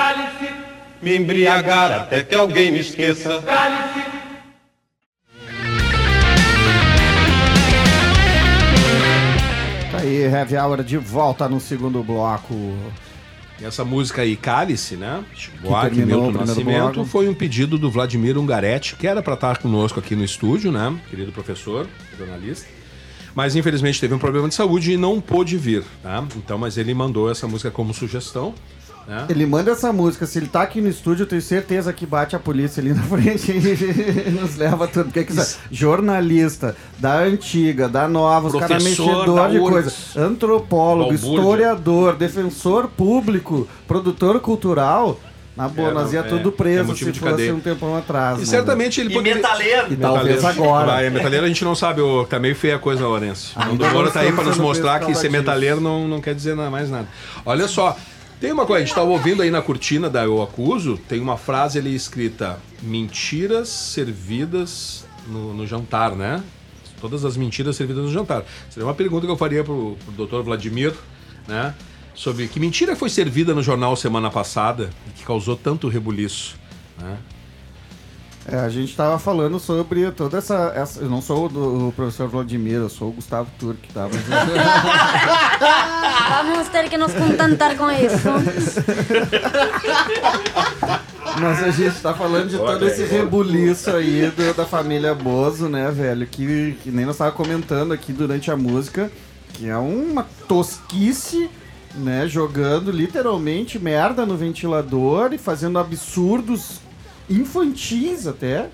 [1.02, 3.42] Me embriagar até que alguém me esqueça.
[9.92, 12.54] Tá aí, Heavy Hour de volta no segundo bloco.
[13.62, 15.24] E essa música aí, Cálice, né?
[15.62, 17.10] Boa, terminou Milton Nascimento, bloco.
[17.10, 20.94] foi um pedido do Vladimir Ungaretti, que era para estar conosco aqui no estúdio, né?
[21.10, 22.68] Querido professor, jornalista.
[23.36, 26.24] Mas infelizmente teve um problema de saúde e não pôde vir, tá?
[26.38, 28.54] Então, mas ele mandou essa música como sugestão,
[29.08, 29.26] né?
[29.30, 32.36] Ele manda essa música, se ele tá aqui no estúdio, eu tenho certeza que bate
[32.36, 35.06] a polícia ali na frente e nos leva tudo.
[35.06, 39.69] Porque que isso- jornalista da antiga, da nova, os caras Professor mexedor de URGS.
[40.13, 40.28] coisa.
[40.28, 41.39] Antropólogo, Balbúrdia.
[41.41, 45.19] historiador, defensor público, produtor cultural.
[45.56, 47.56] Na boa, É, nós ia não, tudo é- preso é se de fosse cadeia.
[47.56, 48.38] um tempão atrás.
[48.38, 48.46] E né?
[48.46, 49.36] certamente ele E poderia...
[49.36, 49.94] metaleiro.
[49.94, 50.86] E talvez agora.
[50.86, 53.58] Vai, metaleiro a gente não sabe, tá meio feia a coisa, Lourenço.
[53.58, 56.56] O não tá aí pra estamos nos mostrar que ser metaleiro não, não quer dizer
[56.56, 57.08] nada, mais nada.
[57.46, 57.96] Olha só,
[58.41, 61.38] tem uma coisa, a gente tava ouvindo aí na cortina da Eu Acuso, tem uma
[61.38, 66.44] frase ali escrita, mentiras servidas no, no jantar, né?
[67.00, 68.44] Todas as mentiras servidas no jantar.
[68.70, 70.44] Seria uma pergunta que eu faria pro, pro Dr.
[70.44, 70.94] Vladimir,
[71.48, 71.74] né?
[72.15, 76.56] Sobre que mentira foi servida no jornal semana passada e que causou tanto rebuliço,
[76.99, 77.17] né?
[78.47, 80.71] É, a gente tava falando sobre toda essa.
[80.75, 84.08] essa- eu não sou o, do- o professor Vladimir, eu sou o Gustavo Turk, tá?
[84.08, 84.21] Mas-
[86.45, 88.30] Vamos ter que nos contentar com isso.
[91.41, 95.89] Mas a gente tá falando de todo esse rebuliço aí do- da família Bozo, né,
[95.91, 96.25] velho?
[96.28, 99.12] Que, que nem nós tava comentando aqui durante a música,
[99.54, 101.49] que é uma tosquice,
[101.98, 102.28] né?
[102.28, 106.80] Jogando literalmente merda no ventilador e fazendo absurdos
[107.30, 108.70] infantis até,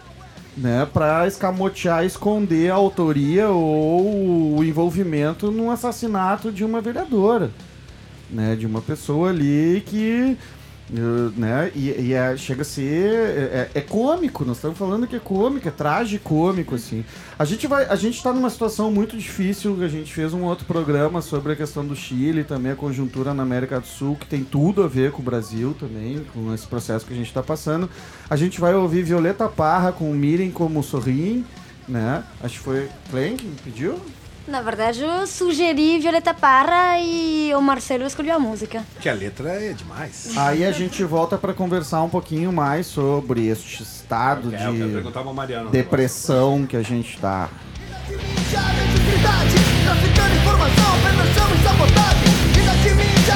[0.58, 0.88] né?
[0.92, 7.52] Pra escamotear, esconder a autoria ou o envolvimento num assassinato de uma vereadora,
[8.30, 8.56] né?
[8.56, 10.38] De uma pessoa ali que
[10.93, 11.71] Né?
[11.73, 13.10] E, e é- chega a ser.
[13.10, 17.06] É, é cômico, nós estamos falando que é cômico, é tragicômico, assim.
[17.39, 17.86] A gente vai.
[17.86, 19.82] A gente está numa situação muito difícil.
[19.82, 23.43] A gente fez um outro programa sobre a questão do Chile, também a conjuntura na
[23.43, 27.06] América do Sul, que tem tudo a ver com o Brasil também, com esse processo
[27.06, 27.89] que a gente está passando.
[28.30, 31.45] A gente vai ouvir Violeta Parra com Mirem Como Sorriem,
[31.88, 32.21] né?
[32.43, 33.97] Acho que foi Clem que pediu.
[34.47, 38.84] Na verdade, eu sugeri Violeta Parra e o Marcelo escolheu a música.
[38.99, 40.32] Que a letra é demais.
[40.36, 44.73] Aí a gente volta para conversar um pouquinho mais sobre este estado Eu quero- eu
[44.73, 47.49] quero de perguntar pra Mariana depressão que a gente tá.
[48.10, 52.30] Mediocridade, traficando informação, prevenção e sabotagem.
[52.54, 53.36] Vida de mídia,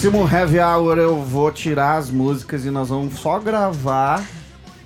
[0.00, 4.24] Próximo Heavy Hour eu vou tirar as músicas e nós vamos só gravar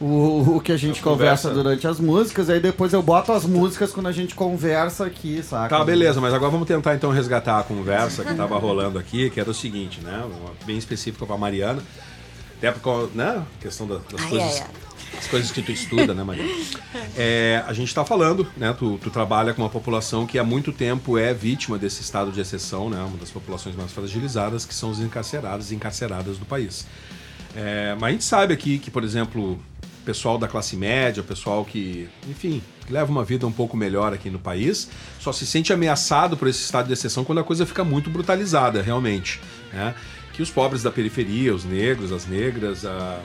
[0.01, 1.49] o, o que a gente conversa.
[1.51, 1.63] conversa.
[1.63, 2.49] durante as músicas.
[2.49, 5.77] Aí depois eu boto as músicas quando a gente conversa aqui, saca?
[5.77, 9.39] Tá, beleza, mas agora vamos tentar então resgatar a conversa que tava rolando aqui, que
[9.39, 10.17] era o seguinte, né?
[10.25, 11.83] Uma bem específica pra Mariana.
[12.57, 13.43] Até por causa, né?
[13.61, 14.61] Questão da- das Ai, coisas.
[14.63, 14.67] ai,
[15.19, 16.51] As coisas que tu estuda, né, Mariana?
[17.17, 18.75] É, a gente está falando, né?
[18.77, 22.41] Tu, tu trabalha com uma população que há muito tempo é vítima desse estado de
[22.41, 22.99] exceção, né?
[23.03, 26.87] Uma das populações mais fragilizadas, que são os encarcerados e encarceradas do país.
[27.55, 29.59] É, mas a gente sabe aqui que, por exemplo,
[30.05, 34.29] pessoal da classe média, pessoal que, enfim, que leva uma vida um pouco melhor aqui
[34.31, 34.89] no país,
[35.21, 38.83] só se sente ameaçado por esse estado de exceção quando a coisa fica muito brutalizada,
[38.83, 39.39] realmente.
[39.73, 39.95] Né?
[40.33, 43.21] Que os pobres da periferia, os negros, as negras, a-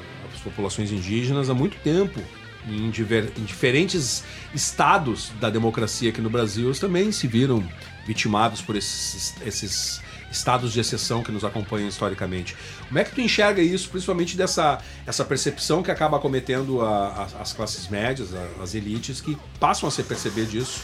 [0.50, 2.20] populações indígenas, há muito tempo,
[2.68, 7.64] em, diver- em diferentes estados da democracia aqui no Brasil, eles também se viram
[8.06, 12.56] vitimados por esses, esses estados de exceção que nos acompanham historicamente.
[12.88, 17.42] Como é que tu enxerga isso, principalmente dessa essa percepção que acaba acometendo a- a-
[17.42, 20.82] as classes médias, a- as elites, que passam a se perceber disso?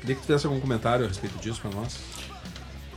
[0.00, 1.96] Queria que tu fizesse algum comentário a respeito disso para nós.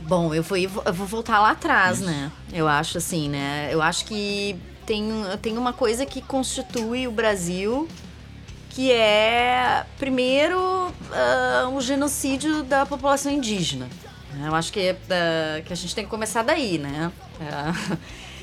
[0.02, 2.32] Bom, eu vou, eu vou voltar lá atrás, né?
[2.52, 3.68] Eu acho assim, né?
[3.70, 4.56] Eu acho que
[4.90, 5.08] tem,
[5.40, 7.86] tem uma coisa que constitui o Brasil,
[8.70, 13.88] que é, primeiro, ah, o genocídio da população indígena.
[14.44, 17.12] Eu acho que, ah, que a gente tem que começar daí, né?
[17.40, 17.72] Ah,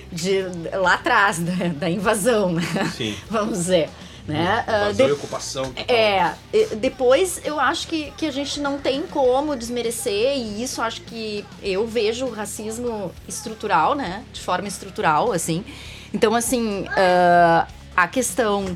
[0.09, 0.43] de,
[0.73, 2.63] lá atrás da, da invasão, né?
[2.95, 3.13] Sim.
[3.29, 3.89] Vamos dizer.
[4.25, 4.63] Né?
[4.65, 5.73] Ah, Invasão de- e ocupação.
[5.85, 6.33] é,
[6.77, 11.43] depois eu acho que, que a gente não tem como desmerecer, e isso acho que
[11.61, 14.23] eu vejo o racismo estrutural, né?
[14.31, 15.65] De forma estrutural, assim.
[16.17, 18.75] Então, assim, ah, a questão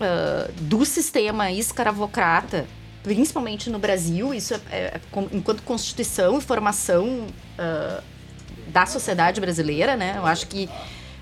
[0.00, 2.66] ah, do sistema escravocrata,
[3.04, 8.02] principalmente no Brasil, isso é, é, com- enquanto constituição e formação ah,
[8.66, 10.14] da sociedade brasileira, né?
[10.16, 10.68] Eu acho que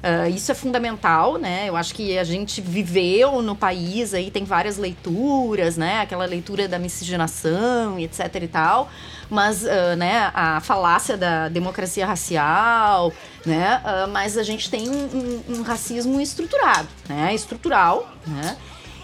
[0.02, 1.68] ah, isso é fundamental, né?
[1.68, 6.00] Eu acho que a gente viveu no país aí tem várias leituras, né?
[6.00, 8.88] Aquela leitura da miscigenação e etc e tal,
[9.30, 10.30] mas ah, né?
[10.34, 13.12] A falácia da democracia racial,
[13.44, 13.80] né?
[13.84, 15.04] Ah, mas a gente tem um,
[15.48, 17.34] um- um racismo estruturado, né?
[17.34, 18.56] Estrutural, né?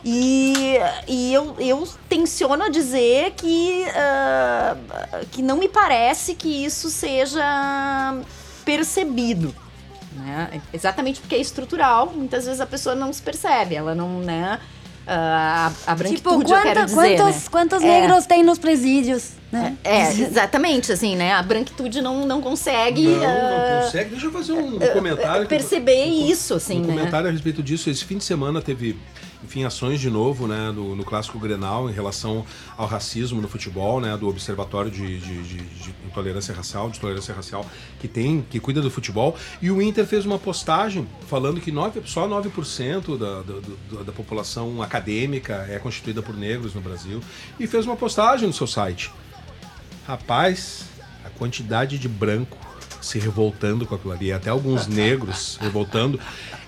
[0.02, 4.76] E, e eu, eu tenciono a dizer que, ah,
[5.30, 7.42] que não me parece que isso seja
[8.64, 9.54] percebido.
[10.12, 10.60] Né?
[10.72, 14.58] Exatamente porque é estrutural, muitas vezes a pessoa não se percebe, ela não, né?
[15.12, 17.42] Ah, a, a branquitude, Tipo, eu quero quanta- dizer, quantos, né?
[17.50, 17.86] quantos É.
[17.86, 19.76] negros tem nos presídios, né?
[19.82, 21.32] É, exatamente, assim, né?
[21.32, 23.02] A branquitude não, não consegue...
[23.08, 24.11] Não, ah, não consegue.
[24.11, 25.42] Deixa eu fazer um ah, comentário.
[25.42, 26.94] que- perceber isso, assim, um né?
[26.94, 27.90] comentário a respeito disso.
[27.90, 28.96] Esse fim de semana teve,
[29.43, 32.45] enfim, ações de novo, né, do, no clássico Grenal em relação
[32.76, 37.34] ao racismo no futebol, né, do Observatório de, de- de- de Intolerância Racial, de Tolerância
[37.34, 37.64] Racial,
[37.99, 39.36] que tem, que cuida do futebol.
[39.62, 45.66] E o Inter fez uma postagem falando que nove, só 9% da, da população acadêmica
[45.70, 47.20] é constituída por negros no Brasil.
[47.59, 49.11] E fez uma postagem no seu site.
[50.07, 50.84] Rapaz,
[51.24, 52.57] a quantidade de branco
[53.01, 56.18] se revoltando com aquilo ali, até alguns negros revoltando,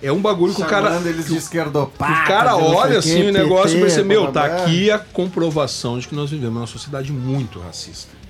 [0.03, 0.97] é um bagulho que o cara.
[1.05, 3.83] Eles de que o- esquerdopata, que o cara de olha o assim o negócio e
[3.83, 8.23] pensa, meu, tá bababá." aqui a comprovação de que nós vivemos numa sociedade muito racista.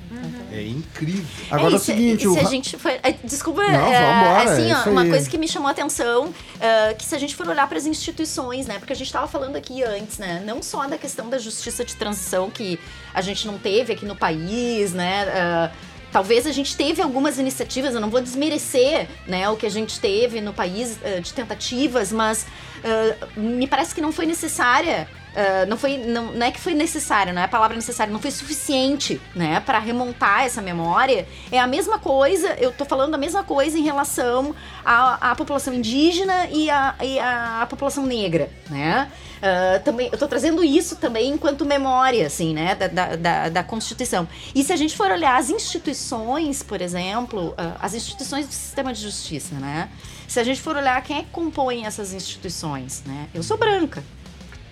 [0.52, 1.24] É incrível.
[1.50, 4.52] Agora é o se- seguinte, se o a gente for, é, desculpa, Não, é, vambora,
[4.52, 7.34] assim, é ó, uma coisa que me chamou a atenção, é, que se a gente
[7.34, 10.62] for olhar para as instituições, né, porque a gente estava falando aqui antes, né, não
[10.62, 12.78] só da questão da justiça de transição que
[13.14, 15.70] a gente não teve aqui no país, né, é,
[16.12, 19.98] Talvez a gente teve algumas iniciativas, eu não vou desmerecer né, o que a gente
[19.98, 22.46] teve no país eh, de tentativas, mas
[22.84, 25.08] eh, me parece que não foi necessária.
[25.34, 28.20] Eh, não, foi, não, não é que foi necessário, não é a palavra necessária, não
[28.20, 31.26] foi suficiente né, para remontar essa memória.
[31.50, 34.54] É a mesma coisa, eu tô falando a mesma coisa em relação
[34.84, 39.08] à, população indígena e à, população negra, né?
[39.42, 44.28] Ah, também, eu tô trazendo isso também enquanto memória, assim, né, da, da, da, Constituição.
[44.54, 48.92] E se a gente for olhar as instituições, por exemplo, ah, as instituições do sistema
[48.92, 49.88] de justiça, né?
[50.28, 53.28] Se a gente for olhar quem é que compõe essas instituições, né?
[53.34, 54.02] Eu sou branca,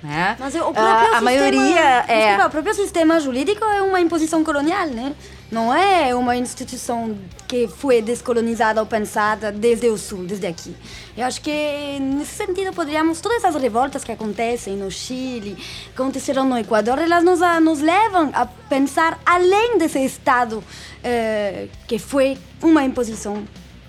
[0.03, 0.37] né?
[0.39, 2.21] Mas o Ah, próprio a sistema, maioria é...
[2.29, 5.13] desculpa, o próprio sistema jurídico é uma imposição colonial, né?
[5.51, 10.77] Não é uma instituição que foi descolonizada ou pensada desde o sul, desde aqui.
[11.17, 16.45] Eu acho que nesse sentido poderíamos todas essas revoltas que acontecem no Chile, que aconteceram
[16.49, 20.63] no Equador, elas nos, a- nos levam a pensar além desse estado
[21.03, 23.43] eh, que foi uma imposição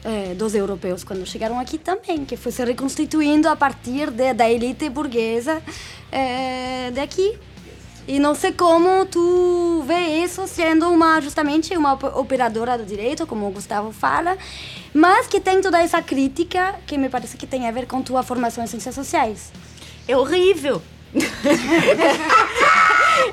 [0.04, 4.50] eh, dos europeus quando chegaram aqui também, que foi se reconstituindo a partir de- da
[4.50, 5.62] elite burguesa
[6.12, 7.38] eh, daqui.
[8.08, 13.28] E não sei como tu vê isso sendo uma justamente uma op- operadora do direito,
[13.28, 14.36] como o Gustavo fala,
[14.94, 18.24] mas que tem toda essa crítica que me parece que tem a ver com tua
[18.24, 19.52] formação em ciências sociais.
[20.08, 20.82] É horrível.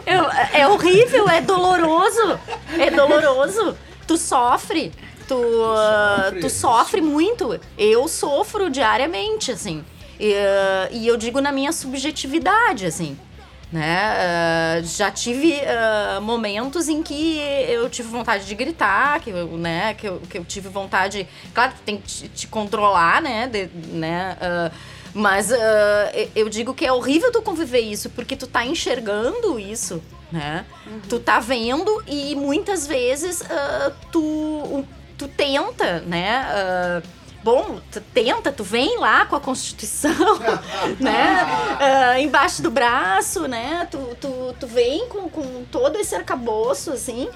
[0.07, 2.39] é, é horrível, é doloroso.
[2.79, 3.77] É doloroso.
[4.07, 4.93] Tu sofre.
[5.29, 7.61] Tu, ah, tu sofre muito.
[7.77, 9.85] Eu sofro diariamente, assim.
[10.19, 13.17] E, ah, e eu digo na minha subjetividade, assim.
[13.71, 13.99] Né?
[14.01, 19.93] Ah, já tive ah, momentos em que eu tive vontade de gritar, que eu, né,
[19.93, 21.29] que eu, que eu tive vontade.
[21.53, 23.47] Claro, tu tem que te, te controlar, né?
[23.47, 24.71] de- né ah,
[25.15, 25.51] mas
[26.37, 30.65] eu digo que é horrível tu conviver isso, porque tu tá enxergando isso, né?
[31.09, 33.43] Tu tá vendo e muitas vezes
[34.13, 34.85] tu,
[35.19, 36.47] tu tenta, né?
[36.49, 37.03] ah,
[37.43, 40.39] Bom, tu tenta, tu vem lá com a Constituição,
[40.99, 41.47] né?
[41.81, 43.87] ah, embaixo do braço, né?
[43.91, 47.29] Tu, tu, tu vem com, com todo esse arcabouço, assim,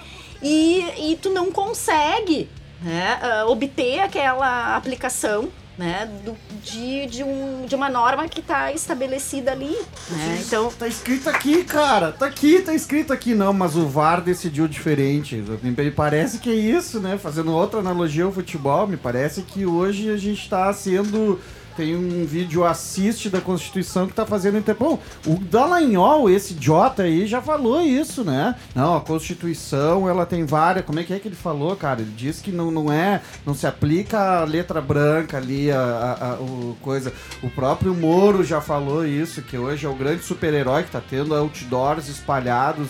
[0.43, 2.51] e, e tu não consegue
[2.83, 5.49] né, ah, obter aquela aplicação
[5.83, 9.77] né, do- de, de, um, de uma norma que está estabelecida ali.
[10.11, 10.41] Né?
[10.47, 12.13] Então, Tá escrito aqui, cara.
[12.13, 13.35] Tá aqui, tá escrito aqui.
[13.35, 15.43] Não, mas o VAR decidiu diferente.
[15.63, 17.19] Me parece que é isso, né?
[17.19, 21.41] Fazendo outra analogia ao futebol, me parece que hoje a gente tá sendo.
[21.77, 24.77] Tem um vídeo assiste da Constituição que tá fazendo inter...
[24.79, 28.55] Bom, o Dallagnol, esse idiota aí, já falou isso, né?
[28.75, 30.85] Não, a Constituição, ela tem várias.
[30.85, 32.01] Como é que é que ele falou, cara?
[32.03, 33.21] Ele disse que não, não é.
[33.47, 37.13] Não se aplica a letra branca ali, a, a- a- o coisa.
[37.43, 41.35] O próprio Moro já falou isso, que hoje é o grande super-herói que tá tendo
[41.35, 42.89] outdoors espalhados.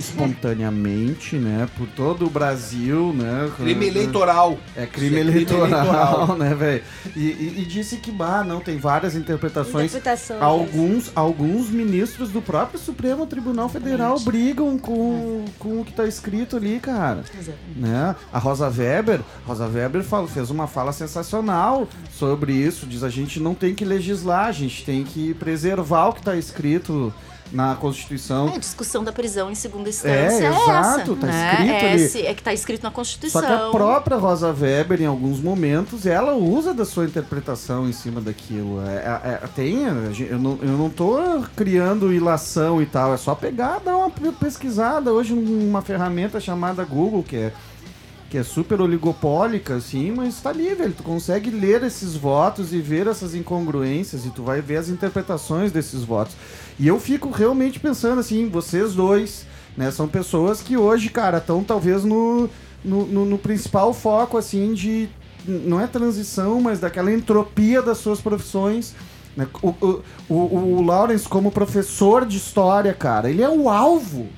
[0.00, 3.50] Espontaneamente, né, por todo o Brasil, né?
[3.56, 4.58] Crime eleitoral.
[4.76, 6.36] É crime é crime eleitoral, eleitoral.
[6.38, 6.82] né, velho?
[7.16, 9.90] E, e- e disse que, bah, não, tem várias interpretações.
[9.92, 10.40] Interpretações.
[10.42, 16.56] Alguns, alguns ministros do próprio Supremo Tribunal Federal brigam com, com o que tá escrito
[16.56, 17.22] ali, cara.
[17.76, 18.14] Né?
[18.32, 23.38] A Rosa Weber, Rosa Weber fala- fez uma fala sensacional sobre isso, diz a gente
[23.40, 27.12] não tem que legislar, a gente tem que preservar o que tá escrito
[27.52, 28.48] na Constituição.
[28.48, 31.52] É, a discussão da prisão em segunda É, instância é, exato, essa, tá né?
[31.52, 32.02] escrito é, ali.
[32.02, 33.40] esse- é que tá escrito na Constituição.
[33.40, 37.92] Só que a própria Rosa Weber, em alguns momentos, ela usa da sua interpretação em
[37.92, 38.80] cima daquilo.
[38.86, 38.94] É,
[39.24, 41.18] é- é- tem, eu não, eu não tô
[41.56, 46.84] criando ilação e tal, é só pegar, dar uma pe- pesquisada hoje numa ferramenta chamada
[46.84, 47.52] Google, que é
[48.28, 50.92] que é super oligopólica, assim, mas tá ali, velho.
[50.96, 55.72] Tu consegue ler esses votos e ver essas incongruências e tu vai ver as interpretações
[55.72, 56.36] desses votos.
[56.80, 59.44] E eu fico realmente pensando, assim, vocês dois,
[59.76, 62.48] né, são pessoas que hoje, cara, estão talvez no,
[62.82, 65.08] no, no- no principal foco, assim, de.
[65.46, 68.94] Não é transição, mas daquela entropia das suas profissões.
[69.36, 69.46] né?
[69.62, 70.34] O, o, o,
[70.78, 74.28] o Lawrence, como professor de história, cara, ele é o alvo.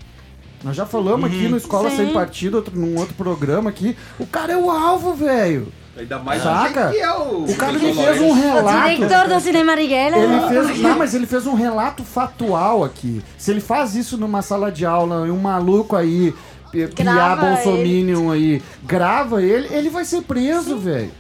[0.65, 1.97] Nós já falamos aqui no Escola Sim.
[1.97, 3.97] Sem Partido, outro, num outro programa aqui.
[4.19, 5.73] O cara é o alvo, velho.
[6.03, 6.91] Ainda mais Saca?
[6.91, 7.45] que é o.
[7.45, 8.25] O cara ele fez um Lourenço.
[8.25, 8.95] O relato.
[8.97, 10.17] diretor do Cinema Marighella.
[10.19, 13.23] Ele fez, não, mas ele fez um relato fatual aqui.
[13.39, 16.35] Se ele faz isso numa sala de aula e um maluco aí,
[16.71, 21.11] piar Grava Bolsominion aí, grava ele, ele vai ser preso, velho.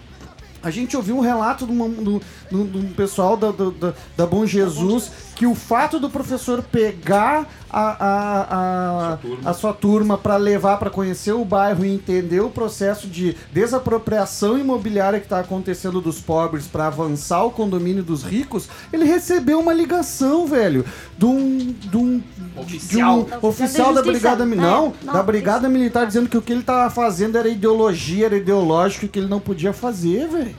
[0.64, 3.93] A gente ouviu um relato de, uma- do- do- de um pessoal da, do- da,
[4.16, 10.18] da Bom Jesus que o fato do professor pegar a, a, a, a sua turma
[10.18, 15.41] para levar para conhecer o bairro e entender o processo de desapropriação imobiliária que está
[15.41, 20.85] acontecendo dos pobres para avançar o condomínio dos ricos, ele recebeu uma ligação, velho,
[21.16, 22.22] de um, de um
[22.57, 23.22] Oficial.
[23.24, 26.43] de um oficial da brigada mi- É, não, não, da brigada militar dizendo que o
[26.43, 30.55] que ele tava fazendo era ideologia, era ideológico e que ele não podia fazer, velho.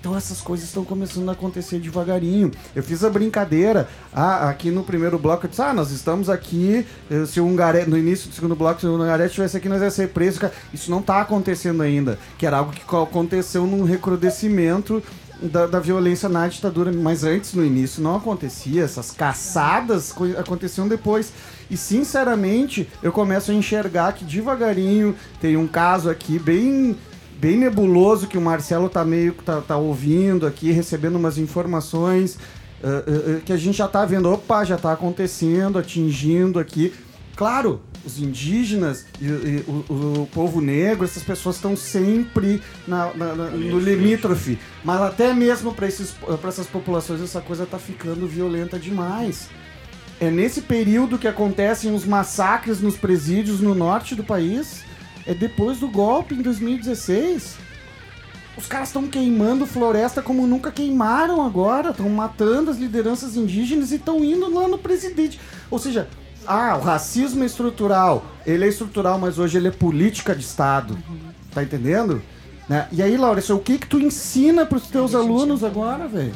[0.00, 2.50] Então essas coisas estão começando a acontecer devagarinho.
[2.74, 5.46] Eu fiz a brincadeira ah, aqui no primeiro bloco.
[5.46, 6.86] Eu disse, ah, nós estamos aqui.
[7.10, 9.80] eh, Se o Ungarete, no início do segundo bloco, se o Ungarete estivesse aqui, nós
[9.82, 10.40] ia ser preso.
[10.72, 12.18] Isso não tá acontecendo ainda.
[12.38, 15.02] Que era algo que co- aconteceu num recrudescimento
[15.42, 16.92] da, da violência na ditadura.
[16.92, 18.82] Mas antes, no início, não acontecia.
[18.84, 21.32] Essas caçadas co- aconteciam depois.
[21.70, 26.96] E sinceramente, eu começo a enxergar que devagarinho tem um caso aqui bem
[27.44, 32.38] bem nebuloso que o Marcelo tá meio tá, tá ouvindo aqui, recebendo umas informações
[32.82, 36.94] eh, eh, que a gente já tá vendo, opa, já tá acontecendo, atingindo aqui.
[37.36, 43.34] Claro, os indígenas e, e o, o povo negro, essas pessoas estão sempre na- na-
[43.34, 44.58] na- no limítrofe.
[44.82, 49.48] Mas até mesmo para essas populações essa coisa tá ficando violenta demais.
[50.18, 54.83] É nesse período que acontecem os massacres nos presídios no norte do país.
[55.26, 57.56] É depois do golpe em 2016.
[58.56, 61.90] Os caras estão queimando floresta como nunca queimaram agora.
[61.90, 65.40] Estão matando as lideranças indígenas e estão indo lá no presidente.
[65.70, 66.08] Ou seja,
[66.46, 68.24] ah, o racismo é estrutural.
[68.46, 70.96] Ele é estrutural, mas hoje ele é política de Estado.
[71.52, 72.22] Tá entendendo?
[72.68, 72.86] Né?
[72.92, 76.34] E aí, Laura, o que que tu ensina pros teus alunos agora, velho?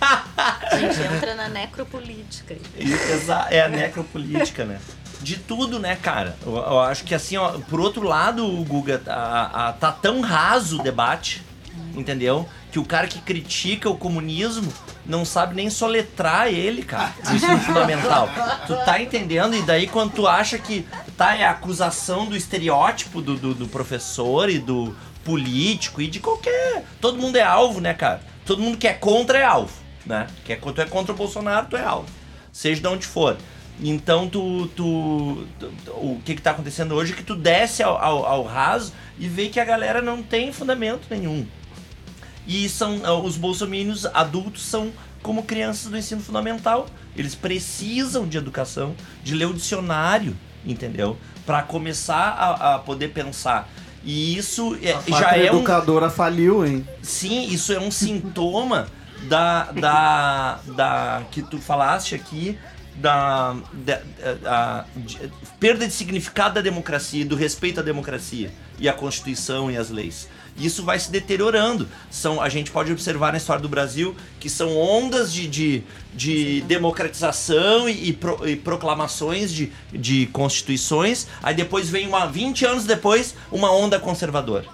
[0.00, 2.56] A gente entra na necropolítica.
[2.78, 4.78] Exa- É a necropolítica, né?
[5.22, 6.36] De tudo, né, cara?
[6.44, 10.20] Eu, eu acho que assim, ó, por outro lado, o Guga, a- a- tá tão
[10.20, 11.42] raso o debate,
[11.94, 12.48] entendeu?
[12.70, 14.70] Que o cara que critica o comunismo
[15.06, 17.12] não sabe nem soletrar ele, cara.
[17.30, 18.28] O ensino fundamental.
[18.66, 19.54] Tu tá entendendo?
[19.56, 20.86] E daí quando tu acha que
[21.16, 24.94] tá, é a acusação do estereótipo do, do, do professor e do
[25.24, 26.84] político e de qualquer.
[27.00, 28.20] Todo mundo é alvo, né, cara?
[28.44, 29.72] Todo mundo que é contra é alvo,
[30.04, 30.26] né?
[30.44, 32.08] Que é, tu é contra o Bolsonaro, tu é alvo.
[32.52, 33.36] Seja de onde for.
[33.80, 37.82] Então tu, tu, tu- tu- o que que tá acontecendo hoje é que tu desce
[37.82, 41.46] ao, ao, ao raso e vê que a galera não tem fundamento nenhum.
[42.46, 46.86] E são ah, os bolsominions adultos são como crianças do ensino fundamental.
[47.14, 51.16] Eles precisam de educação, de ler o dicionário, entendeu?
[51.44, 53.68] Para começar a, a poder pensar.
[54.04, 56.86] E isso é- A já é um educadora faliu, hein?
[57.02, 58.86] Sim, isso é um sintoma
[59.28, 62.56] da, da, da que tu falaste aqui
[62.96, 64.00] da, da-
[64.44, 65.30] a- de-
[65.60, 70.28] perda de significado da democracia, do respeito à democracia e à Constituição e às leis.
[70.58, 71.86] Isso vai se deteriorando.
[72.10, 75.82] São, a gente pode observar na história do Brasil que são ondas de, de,
[76.14, 81.26] de democratização e, e pro- e proclamações de, de constituições.
[81.42, 84.64] Aí depois vem uma 20 anos depois uma onda conservadora.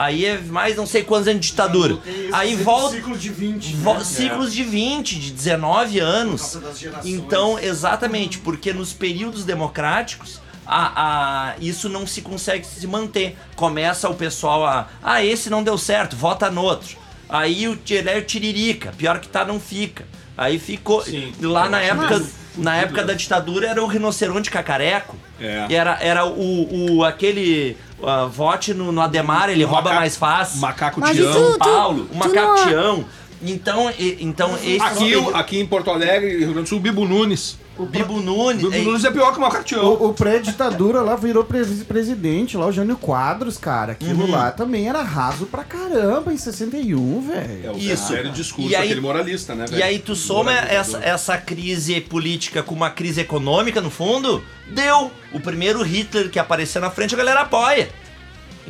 [0.00, 1.98] Aí é mais não sei quantos anos de ditadura.
[2.32, 2.96] Aí volta.
[2.96, 3.74] Ciclo de 20.
[3.76, 4.04] Vo- né?
[4.04, 6.58] Ciclos de 20, de 19 anos.
[7.04, 13.36] Então, exatamente, porque nos períodos democráticos, a, a- isso não se consegue se manter.
[13.56, 14.88] Começa o pessoal a.
[15.02, 16.96] Ah, esse não deu certo, vota no outro.
[17.28, 20.06] Aí o Tiré o Tiririca, pior que tá, não fica.
[20.34, 21.04] Aí ficou.
[21.42, 22.22] lá na época.
[22.56, 25.16] Na época da ditadura era o rinoceronte cacareco.
[25.40, 25.66] É.
[25.70, 27.76] E era, era o, o aquele.
[28.06, 30.60] Ah, vote no, no Ademar, ele rouba mais fácil.
[30.60, 31.32] Macaco Mas Tião.
[31.32, 33.04] São tu- Paulo, tu o macaco não- Tião.
[33.42, 36.80] Então, e- então esse Aqui, o- aqui em Porto Alegre, Rio Grande do Sul, o
[36.80, 37.58] Bibo Nunes.
[37.82, 38.62] O Bibo Nunes.
[38.62, 39.84] Bibo Nunes é pior que o Macaco Tião.
[39.84, 43.92] O, o pré-ditadura lá virou pres- presidente, lá o Jânio Quadros, cara.
[43.92, 44.30] Aquilo Uhum.
[44.30, 47.66] lá também era raso pra caramba em 61, velho.
[47.66, 48.12] É o Isso.
[48.12, 49.84] velho discurso, E aí- aquele moralista, né, E velho?
[49.84, 55.10] aí tu soma essa, essa crise política com uma crise econômica, no fundo, deu.
[55.32, 57.88] O primeiro Hitler que aparecer na frente, a galera apoia.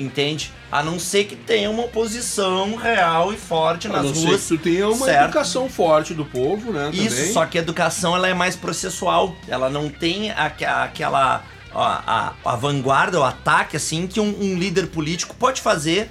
[0.01, 0.51] Entende?
[0.73, 4.43] A não ser que tenha uma oposição real e forte A nas não ser ruas.
[4.43, 5.25] que tu tenha uma certo?
[5.25, 6.91] educação forte do povo, né?
[6.93, 7.33] Isso, também.
[7.33, 9.35] só que a educação ela é mais processual.
[9.49, 11.45] Ela não tem aque- aquela
[11.75, 16.11] ó, a, a vanguarda, o ataque assim que um, um líder político pode fazer,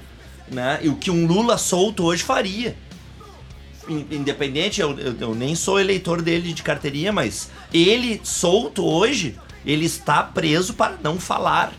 [0.52, 0.80] né?
[0.84, 2.76] E o que um Lula solto hoje faria.
[3.88, 9.36] In- Independente, eu, eu- eu nem sou eleitor dele de carteirinha, mas ele solto hoje,
[9.66, 11.72] ele está preso para não falar.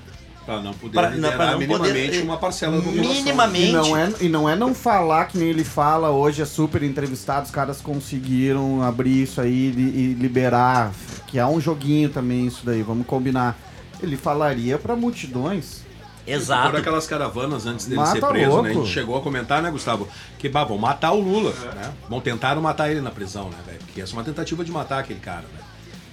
[0.46, 3.12] Pra não poder Pra- liderar pra não minimamente poder- uma parcela população.
[3.14, 3.68] Minimamente.
[3.68, 6.82] E não, é, e não é não falar que nem ele fala hoje, é super
[6.82, 10.92] entrevistado, os caras conseguiram abrir isso aí e, e liberar,
[11.26, 13.56] que há um joguinho também isso daí, vamos combinar.
[14.02, 15.82] Ele falaria pra multidões.
[16.26, 16.70] Exato.
[16.70, 18.62] Por aquelas caravanas antes dele Mata ser preso, louco.
[18.62, 18.70] né?
[18.70, 20.08] A gente chegou a comentar, né, Gustavo?
[20.38, 21.92] Que bah, vão matar o Lula, né?
[22.08, 23.78] Vão tentar matar ele na prisão, né, velho?
[23.80, 25.60] Porque essa é uma tentativa de matar aquele cara, né?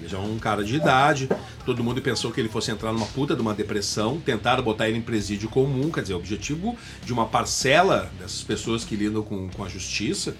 [0.06, 1.30] Já é um cara de idade,
[1.66, 4.98] todo mundo pensou que ele fosse entrar numa puta de uma depressão, tentaram botar ele
[4.98, 9.50] em presídio comum, quer dizer, o objetivo de uma parcela dessas pessoas que lidam com,
[9.50, 10.36] com a justiça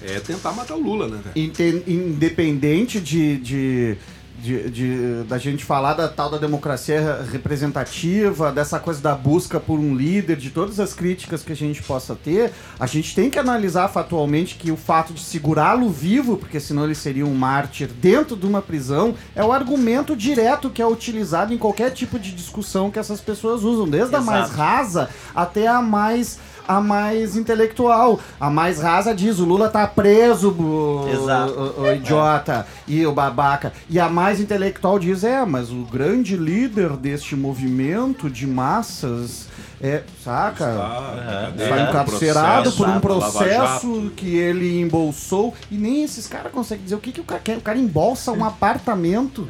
[0.00, 1.84] é tentar matar o Lula, né, velho?
[1.86, 3.96] Independente de, de,
[4.42, 9.78] de- de- da gente falar da tal da democracia representativa, dessa coisa da busca por
[9.78, 13.38] um líder, de todas as críticas que a gente possa ter, a gente tem que
[13.38, 18.36] analisar factualmente que o fato de segurá-lo vivo, porque senão ele seria um mártir dentro
[18.36, 22.90] de uma prisão, é o argumento direto que é utilizado em qualquer tipo de discussão
[22.90, 24.58] que essas pessoas usam, desde a mais Exato.
[24.58, 28.18] rasa até a mais a mais intelectual.
[28.40, 31.52] A mais rasa diz, o Lula tá preso, o, Exato.
[31.52, 33.72] o- o idiota e o babaca.
[33.88, 39.48] E a mais intelectual diz, é, mas o grande líder deste movimento de massas
[39.80, 40.70] é, saca?
[40.70, 45.52] Está, Está é, encarcerado por um processo que ele embolsou.
[45.70, 47.56] E nem esses caras conseguem dizer o que, que o cara quer.
[47.56, 49.48] O cara embolsa um apartamento.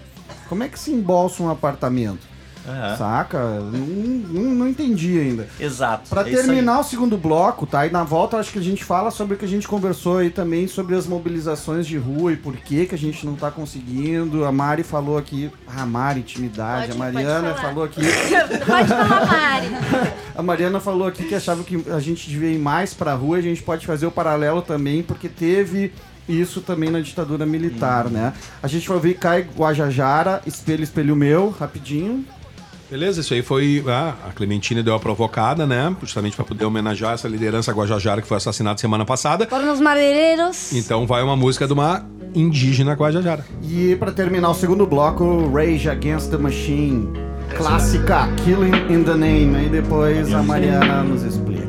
[0.49, 2.32] Como é que se embolsa um apartamento?
[2.67, 2.97] Aham.
[2.97, 3.39] Saca?
[3.61, 5.49] Não, não, não entendi ainda.
[5.59, 6.09] Exato.
[6.11, 7.87] Pra É terminar o segundo bloco, tá?
[7.87, 10.31] E na volta acho que a gente fala sobre o que a gente conversou aí
[10.31, 14.45] também, sobre as mobilizações de rua e por que que a gente não tá conseguindo.
[14.45, 16.89] A Mari falou aqui, ah, Mari, intimidade.
[16.89, 18.01] Pode- a Mariana falou aqui.
[18.67, 19.67] Pode falar, Mari.
[20.35, 23.41] A Mariana falou aqui que achava que a gente devia ir mais pra rua, a
[23.43, 25.93] gente pode fazer o paralelo também, porque teve
[26.27, 28.33] isso também na ditadura militar, né?
[28.63, 32.25] A gente vai ouvir Cai Guajajara, Espelho, Espelho Meu, rapidinho.
[32.93, 33.83] Beleza, isso aí foi.
[33.89, 35.97] ah, a Clementina deu a provocada, né?
[36.03, 39.47] Justamente para poder homenagear essa liderança guajajara que foi assassinada semana passada.
[39.47, 40.75] Por los madeireiros.
[40.75, 43.47] Então vai uma música de uma indígena guajajara.
[43.63, 47.09] E pra terminar o segundo bloco, Rage Against the Machine,
[47.57, 49.57] clássica, Killing in the Name.
[49.57, 51.62] Aí depois a Mariana nos explica.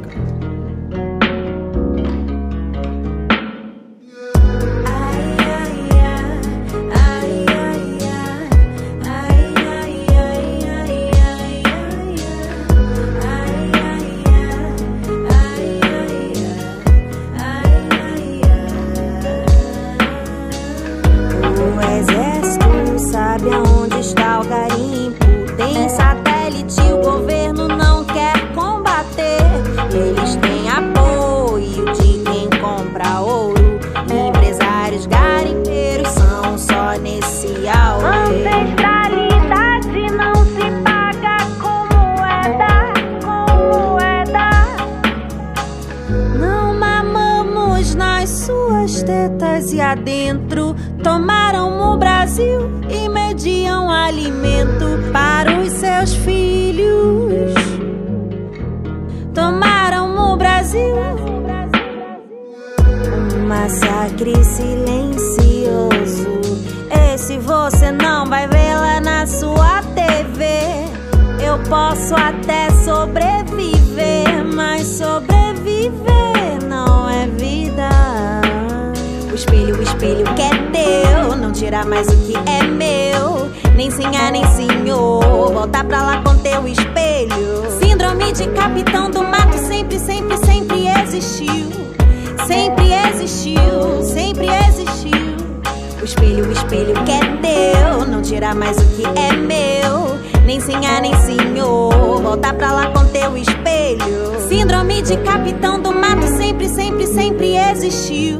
[96.03, 100.19] O espelho, o espelho que é teu, não tirar mais o que é meu.
[100.45, 104.37] Nem sinhá, nem senhor, volta pra lá com teu espelho.
[104.49, 108.37] Síndrome de capitão do mato sempre, sempre, sempre existiu.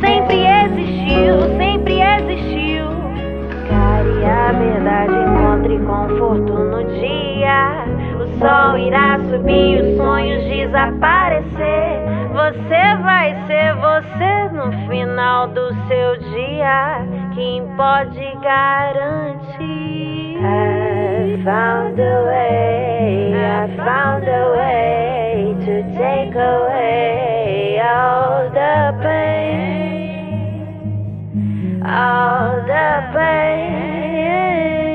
[0.00, 2.86] Sempre existiu, sempre existiu.
[3.68, 7.84] Care a verdade, encontre conforto no dia.
[8.14, 12.25] O sol irá subir, os sonhos desaparecer.
[12.36, 16.98] Você vai ser você no final do seu dia.
[17.34, 20.36] Quem pode garantir?
[20.38, 30.60] I found a way, I found a way to take away all the pain,
[31.82, 34.85] all the pain.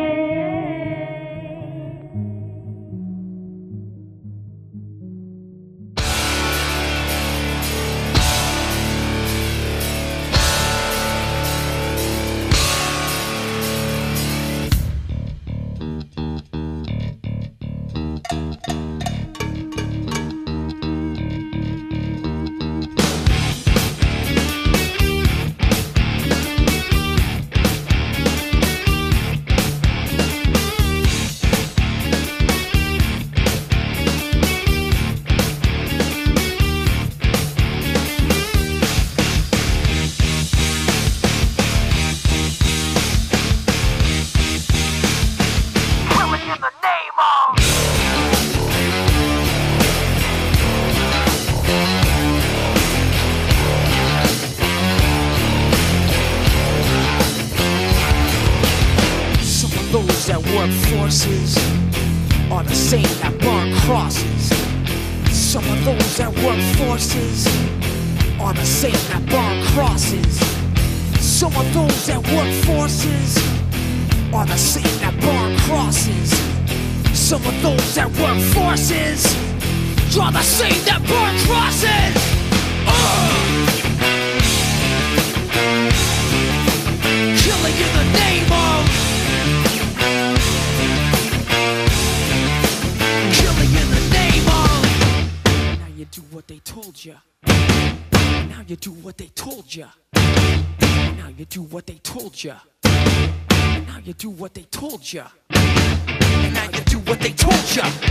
[107.73, 108.10] Gotcha!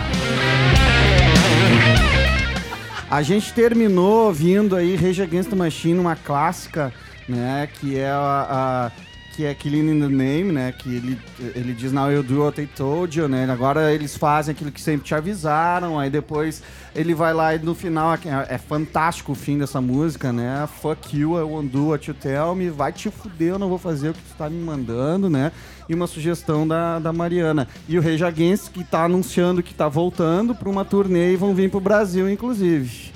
[3.10, 6.94] A gente terminou ouvindo aí Rage Against the Machine, uma clássica,
[7.28, 8.92] né, que é a, a-
[9.40, 11.18] que é Killing in the Name, né, que ele,
[11.56, 14.82] ele diz Now you do what I told you, né, agora eles fazem aquilo que
[14.82, 16.62] sempre te avisaram, aí depois
[16.94, 21.18] ele vai lá e no final, é, é fantástico o fim dessa música, né, Fuck
[21.18, 24.10] you, I won't do what you tell me, vai te fuder, eu não vou fazer
[24.10, 25.54] o que tu tá me mandando, né,
[25.88, 27.66] e uma sugestão da, da Mariana.
[27.88, 31.56] E o Rage Against, que tá anunciando que tá voltando pra uma turnê e vão
[31.56, 33.14] vir pro Brasil, inclusive.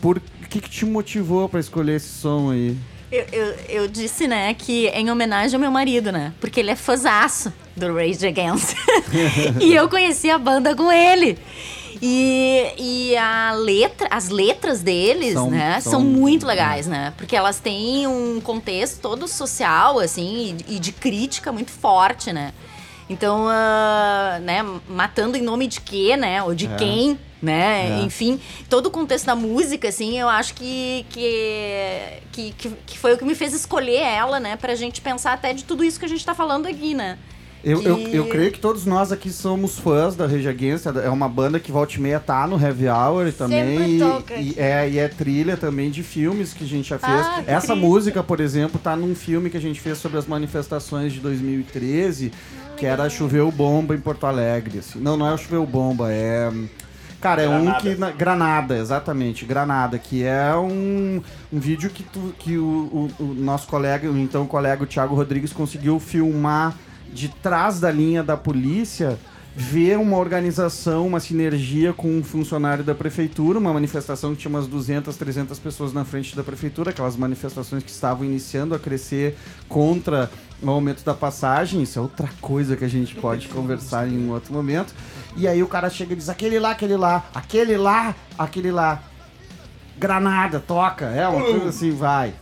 [0.00, 2.76] Por que que te motivou pra escolher esse som aí?
[3.12, 6.32] Eu, eu, eu disse, né, que em homenagem ao meu marido, né?
[6.40, 8.74] Porque ele é fãzaço do Rage Against.
[9.60, 11.38] e eu conheci a banda com ele.
[12.00, 17.12] E, e a letra, as letras deles, São- né, são- são, muito legais, né?
[17.18, 22.52] Porque elas têm um contexto todo social, assim, e, e de crítica muito forte, né?
[23.10, 26.42] Então, ah, né, matando em nome de quê, né?
[26.42, 26.76] Ou de É.
[26.76, 28.00] quem, né?
[28.00, 28.02] É.
[28.04, 33.18] Enfim, todo o contexto da música, assim, eu acho que, que, que, que, foi o
[33.18, 34.56] que me fez escolher ela, né?
[34.56, 37.18] Pra gente pensar até de tudo isso que a gente tá falando aqui, né?
[37.64, 40.84] Eu, Que- eu, eu creio que todos nós aqui somos fãs da Rage Against.
[40.86, 43.96] É uma banda que volta e meia tá no Heavy Hour também.
[43.96, 47.12] E- toca E, é, e é trilha também de filmes que a gente já fez.
[47.24, 51.12] Ah, Essa música, por exemplo, tá num filme que a gente fez sobre as manifestações
[51.12, 52.32] de 2013,
[52.82, 54.80] que era Choveu Bomba em Porto Alegre.
[54.80, 54.98] assim.
[54.98, 56.50] Não, não é o Choveu Bomba, é.
[57.20, 57.80] Cara, é um Granada.
[57.80, 57.94] que.
[57.94, 61.22] na- Granada, exatamente, Granada, que é um,
[61.52, 65.14] um vídeo que, tu, que o, o- o nosso colega, o então colega o Thiago
[65.14, 66.76] Rodrigues, conseguiu filmar
[67.12, 69.16] de trás da linha da polícia,
[69.54, 74.66] ver uma organização, uma sinergia com um funcionário da prefeitura, uma manifestação que tinha umas
[74.66, 79.36] 200, 300 pessoas na frente da prefeitura, aquelas manifestações que estavam iniciando a crescer
[79.68, 80.28] contra
[80.62, 84.32] o aumento da passagem, isso é outra coisa que a gente pode conversar em um
[84.32, 84.94] outro momento.
[85.36, 89.02] E aí o cara chega e diz: aquele lá, aquele lá, aquele lá, aquele lá.
[89.98, 91.06] Granada, toca.
[91.06, 92.34] É uma coisa assim, vai.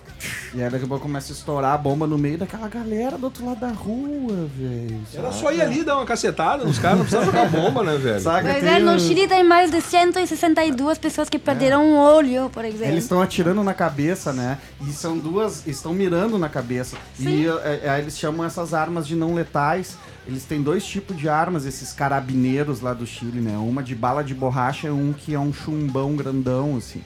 [0.54, 3.24] E aí daqui a pouco começa a estourar a bomba no meio daquela galera do
[3.24, 5.00] outro lado da rua, velho.
[5.14, 8.20] Era só ir ali dar uma cacetada nos caras, não precisa jogar bomba, né, velho?
[8.20, 8.50] Saca?
[8.50, 12.64] Pois Tem é, no Chile tem mais de 162 pessoas que perderam um olho, por
[12.64, 12.86] exemplo.
[12.86, 14.58] Eles estão atirando na cabeça, né?
[14.86, 16.96] E são duas, estão mirando na cabeça.
[17.18, 19.96] E é, é, eles chamam essas armas de não letais.
[20.26, 23.56] Eles têm dois tipos de armas, esses carabineiros lá do Chile, né?
[23.56, 27.02] Uma de bala de borracha e um que é um chumbão grandão, assim.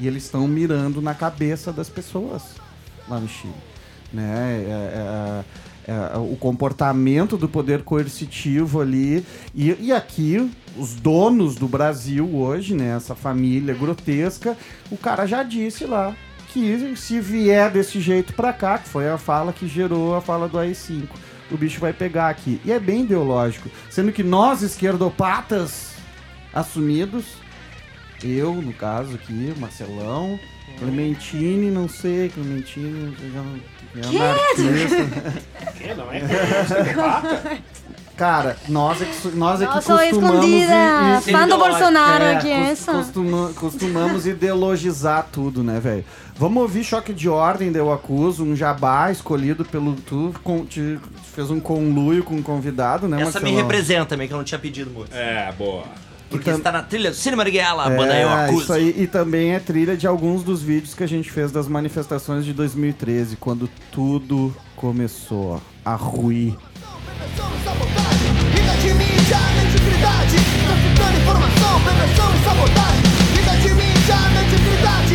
[0.00, 2.42] E eles estão mirando na cabeça das pessoas
[3.08, 3.54] lá no Chile.
[4.12, 4.64] Né?
[4.66, 5.44] É-
[5.86, 9.24] é- é- o comportamento do poder coercitivo ali.
[9.54, 12.94] E, e aqui, os donos do Brasil hoje, né?
[12.96, 14.56] Essa família grotesca,
[14.90, 16.14] o cara já disse lá
[16.52, 20.48] que se vier desse jeito pra cá, que foi a fala que gerou a fala
[20.48, 21.08] do AI-5,
[21.50, 22.60] o bicho vai pegar aqui.
[22.64, 23.70] E é bem ideológico.
[23.90, 25.92] Sendo que nós, esquerdopatas
[26.52, 27.24] assumidos,
[28.22, 30.38] eu, no caso aqui, Marcelão,
[30.78, 34.54] Clementine, não sei, Clementine, já não- é
[35.74, 35.94] Que?
[35.96, 36.20] Não é?
[38.16, 40.44] Cara, nós é que, nós é que Eu sou costumamos...
[40.44, 42.92] escondida, fã do Bolsonaro É, aqui, cos- essa.
[42.92, 46.04] costuma- costumamos ideologizar tudo, né, velho?
[46.36, 50.98] Vamos ouvir Choque de Ordem, Eu Acuso, um jabá escolhido pelo tu, com, te,
[51.34, 53.62] fez um conluio com um convidado, né, Essa me Marcelão?
[53.68, 55.14] representa também, que eu não tinha pedido muito.
[55.14, 55.84] É, boa.
[56.30, 58.62] Porque Então- está na trilha do Cine Marighella, a banda é, Eu Acuso.
[58.62, 61.66] isso aí, e também é trilha de alguns dos vídeos que a gente fez das
[61.68, 66.54] manifestações de 2013, quando tudo começou a ruir.
[69.88, 73.02] Traficando informação, prevenção e sabotagem
[73.34, 75.07] Liga de mídia, mediocridade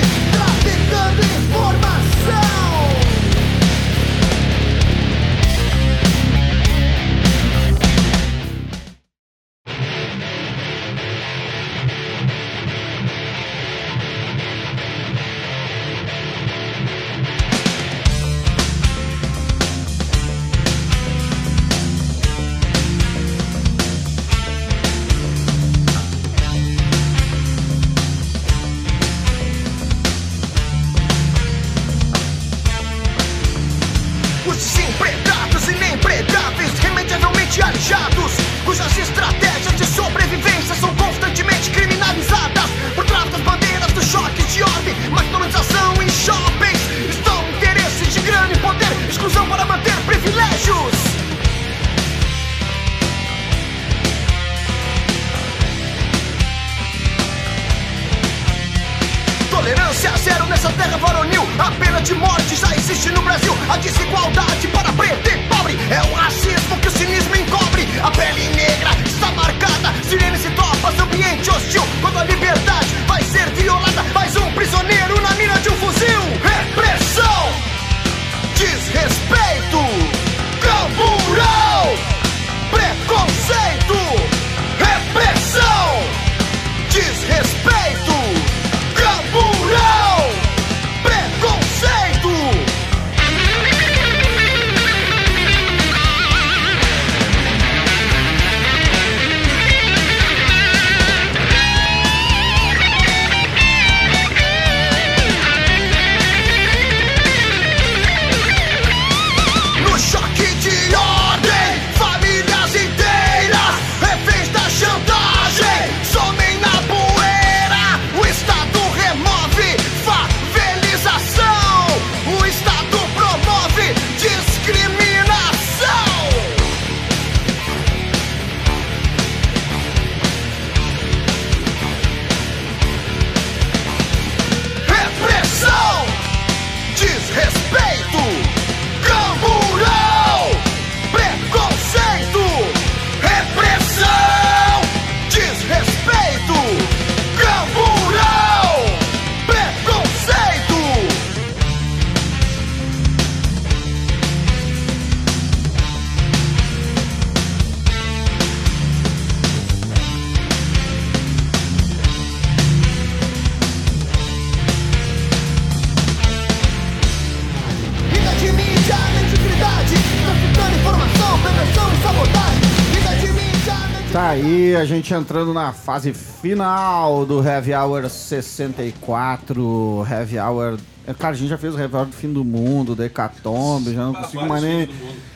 [174.83, 180.05] a gente entrando na fase final do Heavy Hour 64.
[180.09, 180.77] Heavy Hour.
[181.07, 183.93] é, Cara, a gente já fez o Heavy Hour do fim do mundo, da Hecatombe,
[183.93, 184.89] já não consigo mais nem.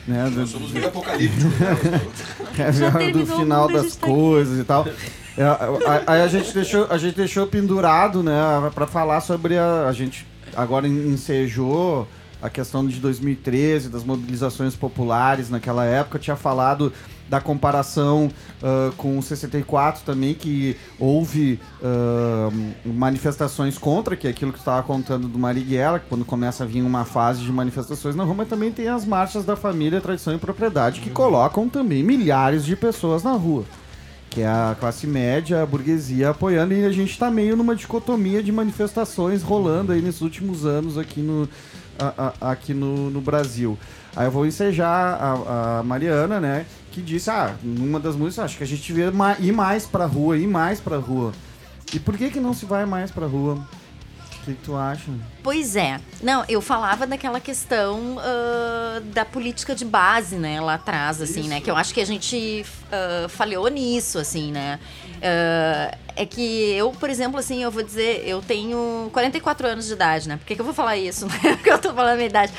[0.06, 1.44] Né, do- Somos meio apocalípticos.
[1.44, 2.00] né?
[2.58, 4.86] Heavy Hour do final das tá coisas e tal.
[5.36, 8.32] É, a- Aí a gente deixou, a gente deixou pendurado, né,
[8.74, 9.86] pra falar sobre a.
[9.88, 12.06] A gente agora en- ensejou
[12.42, 16.18] a questão de 2013, das mobilizações populares naquela época.
[16.18, 16.92] Tinha falado
[17.28, 18.30] da comparação
[18.62, 22.48] ah, com o 64 também, que houve ah,
[22.84, 26.82] manifestações contra, que é aquilo que estava contando do Marighella, que quando começa a vir
[26.82, 30.38] uma fase de manifestações na rua, mas também tem as marchas da família, tradição e
[30.38, 33.64] propriedade, que colocam também milhares de pessoas na rua.
[34.30, 38.42] Que é a classe média, a burguesia apoiando, e a gente está meio numa dicotomia
[38.42, 41.48] de manifestações rolando aí nesses últimos anos aqui no,
[41.98, 43.78] a- a- aqui no, no Brasil.
[44.14, 46.66] Aí eu vou ensejar a, a Mariana, né?
[46.98, 50.36] Que disse, ah, numa das músicas, acho que a gente devia ir mais pra rua,
[50.36, 51.32] ir mais pra rua.
[51.94, 53.64] E por que que não se vai mais pra rua?
[54.48, 55.10] que, que tu acha?
[55.42, 56.00] Pois é.
[56.22, 61.60] Não, eu falava daquela questão ah, da política de base, né, lá atrás, assim, né?
[61.60, 64.78] Que eu acho que a gente ah, falhou nisso, assim, né?
[65.22, 69.92] Ah, é que eu, por exemplo, assim, eu vou dizer, eu tenho 44 anos de
[69.92, 70.36] idade, né?
[70.36, 71.26] Por que, que eu vou falar isso?
[71.42, 71.56] né?
[71.56, 72.52] Porque eu tô falando a minha idade.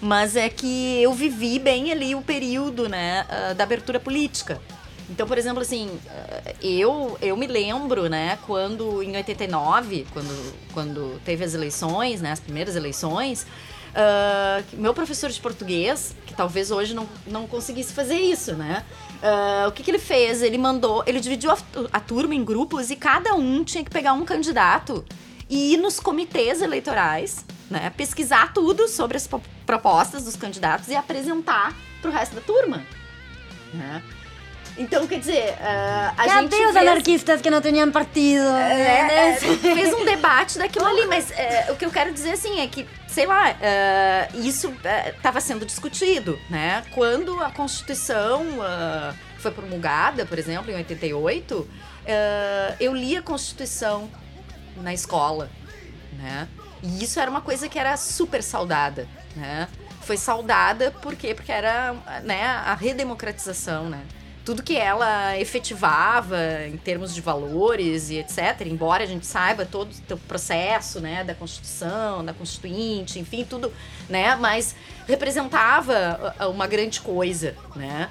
[0.00, 4.60] Mas é que eu vivi bem ali o período, né, ah, da abertura política.
[5.08, 11.20] Então, por exemplo, assim, eh, eu, eu me lembro, né, quando em 89, quando, quando
[11.24, 13.46] teve as eleições, né, as primeiras eleições,
[13.94, 18.82] ah, que meu professor de português, que talvez hoje não, não conseguisse fazer isso, né,
[19.22, 20.42] ah, o que, que ele fez?
[20.42, 21.58] Ele mandou, ele dividiu a,
[21.92, 25.04] a turma em grupos e cada um tinha que pegar um candidato
[25.48, 30.94] e ir nos comitês eleitorais, né, pesquisar tudo sobre as po- propostas dos candidatos e
[30.96, 32.82] apresentar pro resto da turma,
[33.72, 34.02] né.
[34.76, 38.42] Então, quer dizer, ah, a gente Cadê os fez- anarquistas que não tinham partido?
[38.44, 42.58] é, é, fez um debate daquilo ali, mas é, o que eu quero dizer assim
[42.60, 44.74] é que, sei lá, é, isso
[45.16, 46.82] estava sendo discutido, né?
[46.92, 51.70] Quando a Constituição ah, foi promulgada, por exemplo, em 88,
[52.04, 54.10] é, eu li a Constituição
[54.78, 55.48] na escola,
[56.14, 56.48] né?
[56.84, 59.66] E isso era uma coisa que era super saudada, né?
[60.02, 61.34] Foi saudada por quê?
[61.34, 64.02] Porque era né, a redemocratização, né?
[64.44, 69.90] Tudo que ela efetivava em termos de valores e etc., embora a gente saiba todo
[70.10, 73.72] o processo, né, da Constituição, da Constituinte, enfim, tudo,
[74.06, 74.76] né, mas
[75.08, 78.10] representava ah, uma grande coisa, né?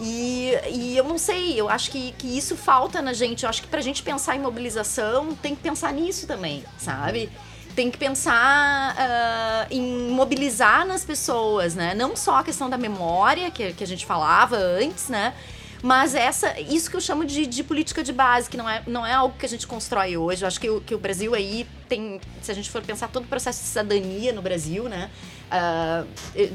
[0.00, 3.44] E, e eu não sei, eu acho que, que isso falta na gente.
[3.44, 7.30] Eu acho que pra gente pensar em mobilização, tem que pensar nisso também, sabe?
[7.74, 11.94] Tem que pensar ah, em mobilizar nas pessoas, né?
[11.94, 15.34] Não só a questão da memória, que, que a gente falava antes, né?
[15.82, 19.04] Mas essa, isso que eu chamo de, de política de base, que não é, não
[19.04, 20.42] é algo que a gente constrói hoje.
[20.42, 23.24] Eu acho que o, que o Brasil aí tem, se a gente for pensar todo
[23.24, 25.10] o processo de cidadania no Brasil, né?
[25.50, 26.04] ah,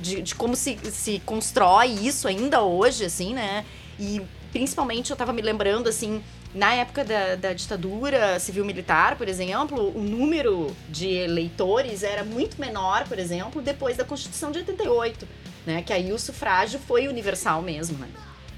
[0.01, 3.65] de, de como se, se constrói isso ainda hoje, assim, né?
[3.97, 6.22] E principalmente eu tava me lembrando, assim,
[6.54, 13.08] na época da, da ditadura civil-militar, por exemplo, o número de eleitores era muito menor,
[13.08, 15.28] por exemplo, depois da Constituição de 88,
[15.66, 15.84] né?
[15.84, 18.10] Que aí o sufrágio foi universal mesmo, né?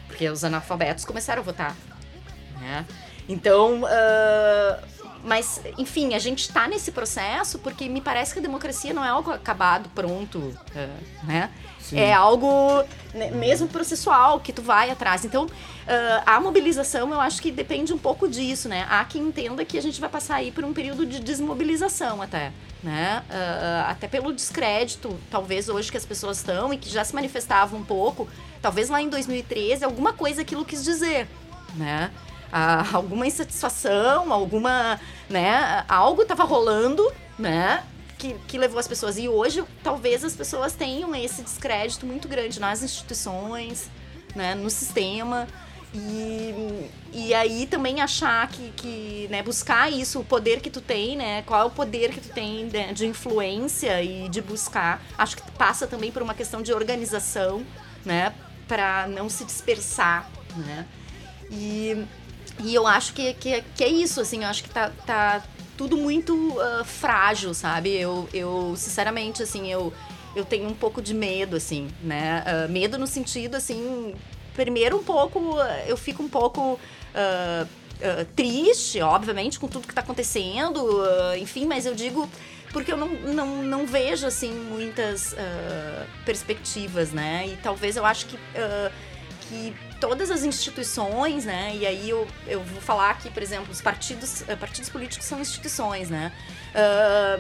[0.08, 1.76] Porque os analfabetos começaram a votar,
[2.60, 2.86] né?
[3.28, 4.84] Então, ah,
[5.24, 9.10] mas, enfim, a gente tá nesse processo porque me parece que a democracia não é
[9.10, 11.50] algo acabado, pronto, ah, né?
[11.92, 12.00] Sim.
[12.00, 12.84] É algo
[13.14, 15.26] né, mesmo processual que tu vai atrás.
[15.26, 15.48] Então,
[15.86, 18.88] ah, a mobilização, eu acho que depende um pouco disso, né?
[18.90, 22.54] Há quem entenda que a gente vai passar aí por um período de desmobilização até,
[22.82, 23.24] né?
[23.30, 27.82] Ah, até pelo descrédito, talvez hoje que as pessoas estão e que já se manifestavam
[27.82, 28.28] um pouco,
[28.62, 31.28] talvez lá em 2013, alguma coisa aquilo quis dizer,
[31.76, 32.10] né?
[32.54, 34.98] Ah, alguma insatisfação, alguma,
[35.30, 35.84] né?
[35.90, 37.06] Algo estava rolando,
[37.38, 37.84] né?
[38.22, 39.18] Que, que levou as pessoas.
[39.18, 43.90] E hoje, talvez as pessoas tenham esse descrédito muito grande nas instituições,
[44.36, 44.54] né?
[44.54, 45.48] No sistema.
[45.92, 51.18] E, e aí também achar que, que né, buscar isso, o poder que tu tem,
[51.18, 51.42] né?
[51.42, 55.02] Qual é o poder que tu tem de, de influência e de buscar.
[55.18, 57.66] Acho que passa também por uma questão de organização,
[58.06, 58.36] né?
[58.68, 60.86] Para não se dispersar, né?
[61.50, 62.06] E,
[62.60, 65.44] e eu acho que, que, que é isso, assim, eu acho que tá, tá
[65.78, 67.90] tudo muito ah, frágil, sabe?
[67.96, 69.94] Eu, eu, sinceramente, assim, eu,
[70.36, 72.44] eu tenho um pouco de medo, assim, né?
[72.46, 74.14] Ah, medo no sentido, assim,
[74.56, 75.56] primeiro um pouco,
[75.88, 76.80] eu fico um pouco
[77.16, 77.66] ah,
[78.02, 82.30] ah, triste, obviamente, com tudo que tá acontecendo, ah, enfim, mas eu digo
[82.72, 87.48] porque eu não, não, não vejo, assim, muitas ah, perspectivas, né?
[87.48, 88.38] E talvez eu acho que,
[89.50, 91.72] que todas as instituições, né?
[91.76, 95.40] E aí eu, eu vou falar aqui, por exemplo, os partidos, eh, partidos políticos são
[95.40, 96.34] instituições, né?
[96.76, 97.38] Ah,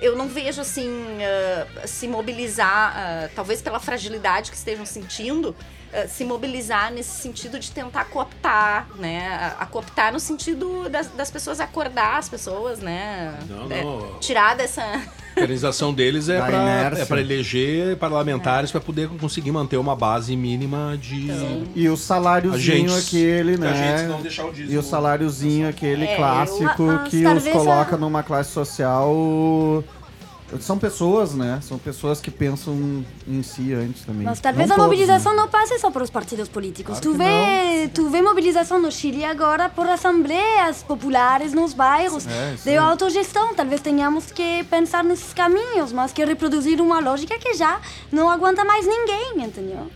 [0.00, 0.88] eu não vejo assim
[1.22, 5.56] ah, se mobilizar, ah, talvez pela fragilidade que estejam sentindo,
[5.92, 9.54] ah, se mobilizar nesse sentido de tentar cooptar, né?
[9.58, 13.38] A, cooptar no sentido das, das pessoas acordar as pessoas, né?
[13.48, 14.18] Não, É, não.
[14.20, 14.82] tirar dessa.
[15.34, 20.96] A organização deles é para é eleger parlamentares para poder conseguir manter uma base mínima
[21.00, 21.28] de.
[21.74, 23.06] E o saláriozinho Agentes.
[23.08, 23.70] aquele, né?
[23.70, 24.52] Agentes não deixar o.
[24.56, 29.82] E o saláriozinho aquele É, clássico eu- que talvez os coloca a- numa classe social.
[30.60, 31.58] São pessoas, né?
[31.62, 34.24] São pessoas que pensam em si antes também.
[34.24, 35.40] Mas talvez Não a todos, mobilização né?
[35.42, 36.98] não passe só para os partidos políticos.
[37.00, 42.54] Claro tu, vê, tu vê mobilização no Chile agora por assembleias populares nos bairros É,
[42.62, 43.54] de autogestão.
[43.54, 47.80] Talvez tenhamos que pensar nesses caminhos, mas que reproduzir uma lógica que já
[48.10, 49.90] não aguenta mais ninguém, entendeu?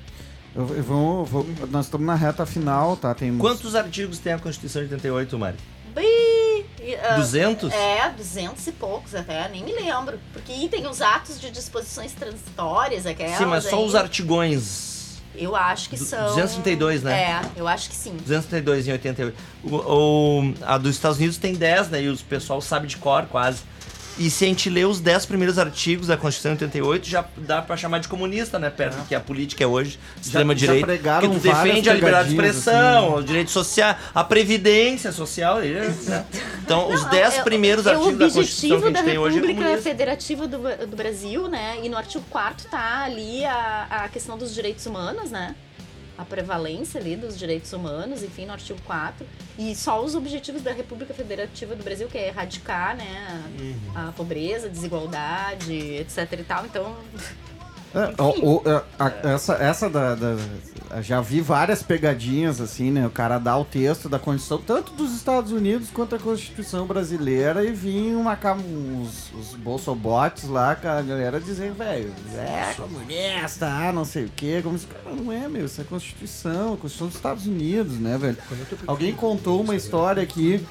[0.54, 3.14] Eu, eu vou, vou- nós estamos na reta final, tá?
[3.14, 5.56] Tem Quantos artigos tem a Constituição de 88, Mari?
[6.02, 7.72] Ih, E, ah, 200?
[7.72, 10.20] É, 200 e poucos até, nem me lembro.
[10.32, 13.38] Porque tem os atos de disposições transitórias, aquelas.
[13.38, 13.84] Sim, mas só aí.
[13.86, 14.96] os artigões.
[15.34, 16.24] Eu acho que são.
[16.28, 17.22] 232, né?
[17.22, 18.12] É, eu acho que sim.
[18.16, 19.36] 232 em 88.
[19.64, 22.02] O, o- a dos Estados Unidos tem 10, né?
[22.02, 23.62] E o pessoal sabe de cor quase.
[24.18, 27.60] E se a gente lê os 10 primeiros artigos da Constituição de 88, já dá
[27.60, 28.70] pra chamar de comunista, né?
[28.70, 30.86] Perto do que a política é hoje, extrema-direita.
[30.86, 33.18] Porque tu defende a liberdade de pegadinhas, expressão, assim.
[33.18, 35.58] o direito social, a previdência social.
[35.58, 36.24] né?
[36.64, 39.36] Então, os 10 é- primeiros é artigos da Constituição que a da gente tem hoje
[39.36, 39.90] é República comunista.
[39.90, 41.76] Federativa do, do Brasil, né?
[41.82, 45.54] E no artigo 4 tá ali a, a questão dos direitos humanos, né?
[46.18, 49.26] A prevalência ali dos direitos humanos, enfim, no artigo 4.
[49.58, 53.44] E só os objetivos da República Federativa do Brasil, que é erradicar, né?
[53.94, 56.64] A, a pobreza, desigualdade, etc e tal.
[56.64, 56.96] Então,
[57.94, 60.36] É, o- é, a- essa essa da, da-
[61.02, 63.06] Já vi várias pegadinhas, assim, né?
[63.06, 67.64] O cara dá o texto da Constituição, tanto dos Estados Unidos quanto a Constituição brasileira,
[67.64, 73.92] e vinha uma, uns, os bolsobots lá, com a galera dizendo, velho, é comunista, ah,
[73.92, 74.60] não sei o quê.
[74.62, 78.16] Como se, cara, não é, meu, isso é Constituição, a Constituição dos Estados Unidos, né,
[78.16, 78.36] velho?
[78.86, 80.64] Alguém contou uma história aqui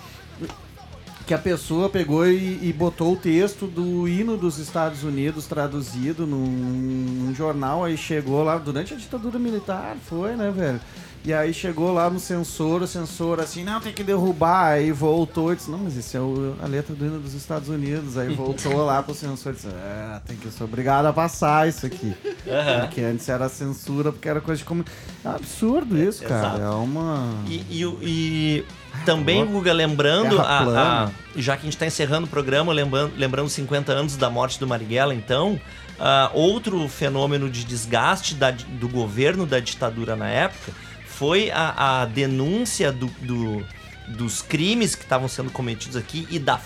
[1.26, 6.28] que a pessoa pegou e, e botou o texto do hino dos Estados Unidos traduzido
[6.28, 10.80] num, num jornal, aí chegou lá, durante a ditadura militar, foi, né, velho?
[11.26, 15.52] E aí chegou lá no censor, o censor assim, não, tem que derrubar, aí voltou
[15.52, 18.32] e disse, não, mas isso é o- a letra do hino dos Estados Unidos, aí
[18.36, 22.14] voltou lá pro censor e disse, é, tem que, sou obrigado a passar isso aqui.
[22.48, 22.82] Aham.
[22.82, 24.86] Porque antes era censura, porque era coisa de como...
[25.24, 26.62] É um absurdo isso, cara, Exato.
[26.62, 27.28] é uma...
[27.48, 28.66] E, e e
[29.04, 29.54] também, louco.
[29.54, 33.54] Guga, lembrando, a- a- já que a gente está encerrando o programa, lembrando, lembrando os
[33.54, 35.60] 50 anos da morte do Marighella, então,
[36.00, 40.72] ah, outro fenômeno de desgaste da- do governo da ditadura na época
[41.18, 43.66] foi a, a denúncia do- do-
[44.10, 46.60] dos crimes que estavam sendo cometidos aqui e da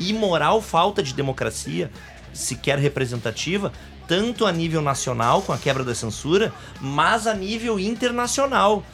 [0.00, 1.90] imoral falta de democracia
[2.32, 3.72] sequer representativa,
[4.08, 8.84] tanto a nível nacional, com a quebra da censura, mas a nível internacional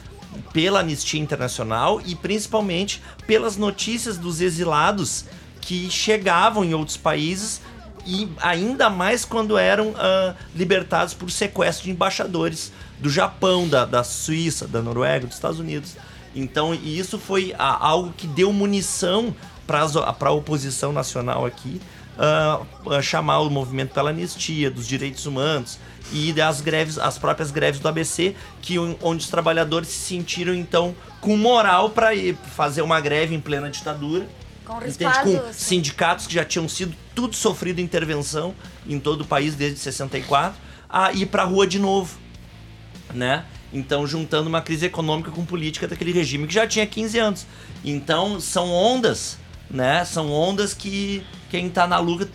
[0.53, 5.25] pela Anistia Internacional e principalmente pelas notícias dos exilados
[5.59, 7.61] que chegavam em outros países
[8.05, 14.03] e ainda mais quando eram ah, libertados por sequestro de embaixadores do Japão, da, da
[14.03, 15.95] Suíça, da Noruega, dos Estados Unidos.
[16.35, 19.33] Então, e isso foi ah, algo que deu munição
[19.65, 19.81] para
[20.29, 21.79] a oposição nacional aqui
[22.17, 22.61] ah,
[23.01, 25.79] chamar o movimento pela anistia, dos direitos humanos
[26.11, 30.53] e das greves, as próprias greves do ABC, que on- onde os trabalhadores se sentiram
[30.53, 34.27] então com moral para ir fazer uma greve em plena ditadura.
[34.65, 35.03] Com Entende?
[35.03, 35.53] respaldo, Com sim.
[35.53, 38.53] sindicatos que já tinham sido tudo sofrido intervenção
[38.87, 42.17] em todo o país desde 64, a ir para a rua de novo,
[43.13, 43.45] né?
[43.71, 47.47] Então, juntando uma crise econômica com política daquele regime que já tinha 15 anos.
[47.85, 49.37] Então, são ondas,
[49.69, 50.03] né?
[50.05, 52.27] São ondas que quem tá na luta,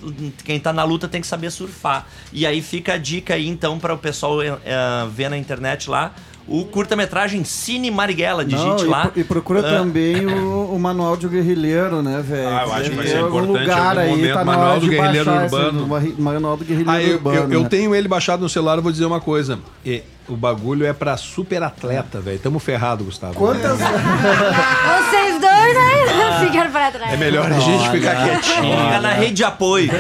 [0.45, 2.07] quem tá na luta tem que saber surfar.
[2.33, 5.89] E aí fica a dica aí então para o pessoal eh, eh, ver na internet
[5.89, 6.15] lá
[6.47, 9.11] o curta-metragem Cine Marighella, digite Não, e lá.
[9.17, 12.49] E, procura Ah, também o, o manual de guerrilheiro, né, velho?
[12.49, 14.87] Ah, eu acho que vai ser algum importante lugar algum aí, momento, tá manual do
[14.87, 15.87] guerrilheiro esse urbano.
[15.87, 17.37] ma- manual do guerrilheiro Ah, eu, urbano.
[17.37, 17.69] eu, eu né?
[17.69, 19.59] tenho ele baixado no celular, eu vou dizer uma coisa.
[19.87, 22.39] E o bagulho é pra super atleta, velho.
[22.39, 23.35] Tamo ferrado, Gustavo.
[23.35, 23.79] Quantas...
[23.79, 26.47] Vocês dois, né?
[26.47, 27.13] Ficaram pra trás.
[27.13, 28.77] É melhor a gente ficar quietinho.
[28.77, 29.91] Fica na rede de apoio.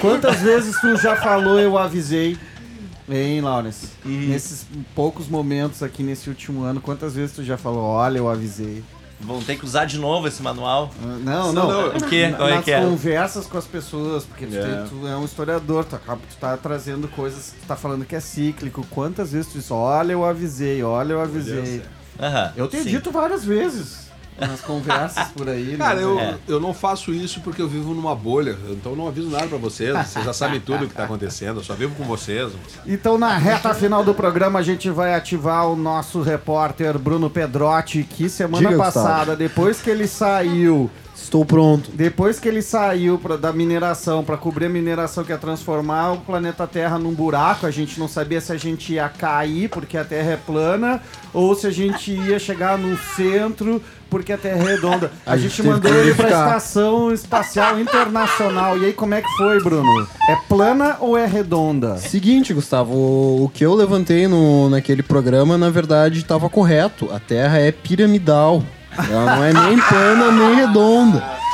[0.00, 2.36] Quantas vezes tu já falou eu avisei?
[3.10, 3.88] Hein, Lawrence?
[4.04, 4.28] Uhum.
[4.28, 8.82] Nesses poucos momentos aqui nesse último ano, quantas vezes tu já falou, olha, eu avisei?
[9.20, 10.92] Vão ter que usar de novo esse manual.
[11.24, 11.88] Não, não.
[11.88, 12.32] O quê?
[12.36, 12.80] Qual é que é?
[12.80, 14.84] conversas com as pessoas, porque tu, É.
[14.88, 18.20] tu é um historiador, tu, acaba, tu tá trazendo coisas, tu tá falando que é
[18.20, 18.86] cíclico.
[18.90, 21.82] Quantas vezes tu disse, olha, eu avisei, olha, eu avisei.
[22.56, 22.90] Eu tenho sim.
[22.90, 24.07] dito várias vezes
[24.40, 25.76] nas conversas por aí.
[25.76, 26.38] Cara, né, eu, velho?
[26.46, 28.56] eu não faço isso porque eu vivo numa bolha.
[28.70, 29.92] Então eu não aviso nada pra vocês.
[29.92, 31.60] Vocês já sabem tudo o que tá acontecendo.
[31.60, 32.52] Eu só vivo com vocês.
[32.86, 38.04] Então, na reta final do programa, a gente vai ativar o nosso repórter Bruno Pedrotti,
[38.04, 40.90] que semana Diga, passada, depois que ele saiu.
[41.22, 41.90] Estou pronto.
[41.92, 46.18] Depois que ele saiu pra, da mineração, para cobrir a mineração que ia transformar o
[46.18, 50.04] planeta Terra num buraco, a gente não sabia se a gente ia cair porque a
[50.04, 51.02] Terra é plana
[51.34, 55.10] ou se a gente ia chegar no centro porque a Terra é redonda.
[55.26, 56.46] A, A gente, gente mandou ele pra verificar.
[56.48, 58.78] Estação Espacial Internacional.
[58.78, 60.06] E aí, como é que foi, Bruno?
[60.28, 61.96] É plana ou é redonda?
[61.98, 67.08] Seguinte, Gustavo, o, o que eu levantei no, naquele programa, na verdade, estava correto.
[67.12, 68.62] A Terra é piramidal.
[69.10, 71.22] Ela não é nem plana nem redonda.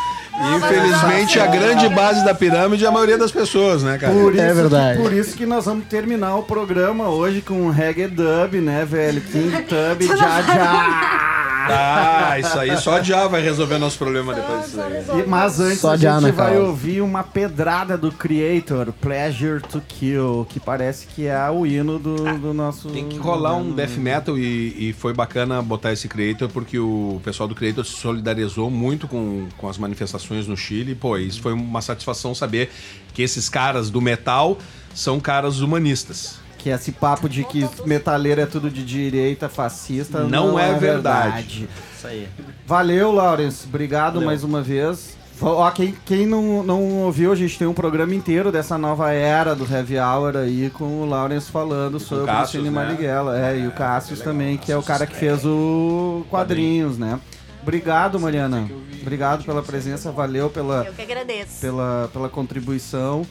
[0.56, 4.12] Infelizmente, a grande base da pirâmide é a maioria das pessoas, né, cara?
[4.12, 4.96] Por isso É verdade.
[4.96, 8.84] Que, por isso que nós vamos terminar o programa hoje com um reggae dub, né,
[8.84, 9.20] velho?
[9.20, 11.53] King Tub, já já.
[11.66, 15.20] Ah, isso aí só já vai resolver nosso problema depois disso aí.
[15.20, 19.60] E- mas antes Só a de gente Ana vai ouvir uma pedrada do Creator, Pleasure
[19.62, 22.88] to Kill, que parece que é o hino do, do nosso...
[22.90, 27.20] Tem que rolar um death metal e, e foi bacana botar esse Creator porque o
[27.24, 30.94] pessoal do Creator se solidarizou muito com, com as manifestações no Chile.
[30.94, 32.70] Pô, isso foi uma satisfação saber
[33.12, 34.58] que esses caras do metal
[34.94, 36.43] são caras humanistas.
[36.64, 40.72] Que esse papo de que metaleiro é tudo de direita, fascista, Não não, é é,
[40.72, 41.58] verdade.
[41.58, 41.68] verdade.
[41.94, 42.26] Isso aí.
[42.66, 43.66] Valeu, Lawrence.
[43.66, 44.28] Obrigado Valeu.
[44.28, 45.14] mais uma vez.
[45.42, 49.54] Ó, quem, quem não, não ouviu, a gente tem um programa inteiro dessa nova era
[49.54, 52.70] do Heavy Hour aí com o Lawrence falando sobre o Cassius, Cine né?
[52.70, 53.38] Marighella.
[53.38, 57.20] É, e o Cassius também, que é o cara que fez o quadrinhos, né?
[57.60, 58.66] Obrigado, Mariana.
[59.02, 61.60] Obrigado pela presença, valeu pela, Eu que agradeço.
[61.60, 63.26] pela, pela contribuição.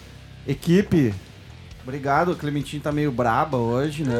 [0.47, 1.15] Equipe,
[1.83, 2.31] obrigado.
[2.31, 4.15] O Clementinho tá meio braba hoje, né?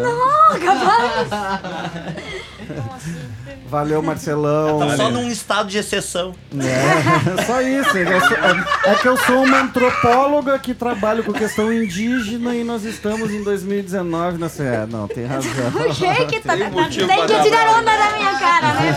[3.68, 4.80] Valeu, Marcelão.
[4.80, 6.36] Tá só num estado de exceção.
[6.64, 7.98] É, só isso.
[7.98, 13.32] É, é que eu sou uma antropóloga que trabalho com questão indígena e nós estamos
[13.32, 15.52] em 2019 na é, Não, tem razão.
[15.72, 18.96] Por que que tá, Tem tá, tem que tirar onda da minha cara, né?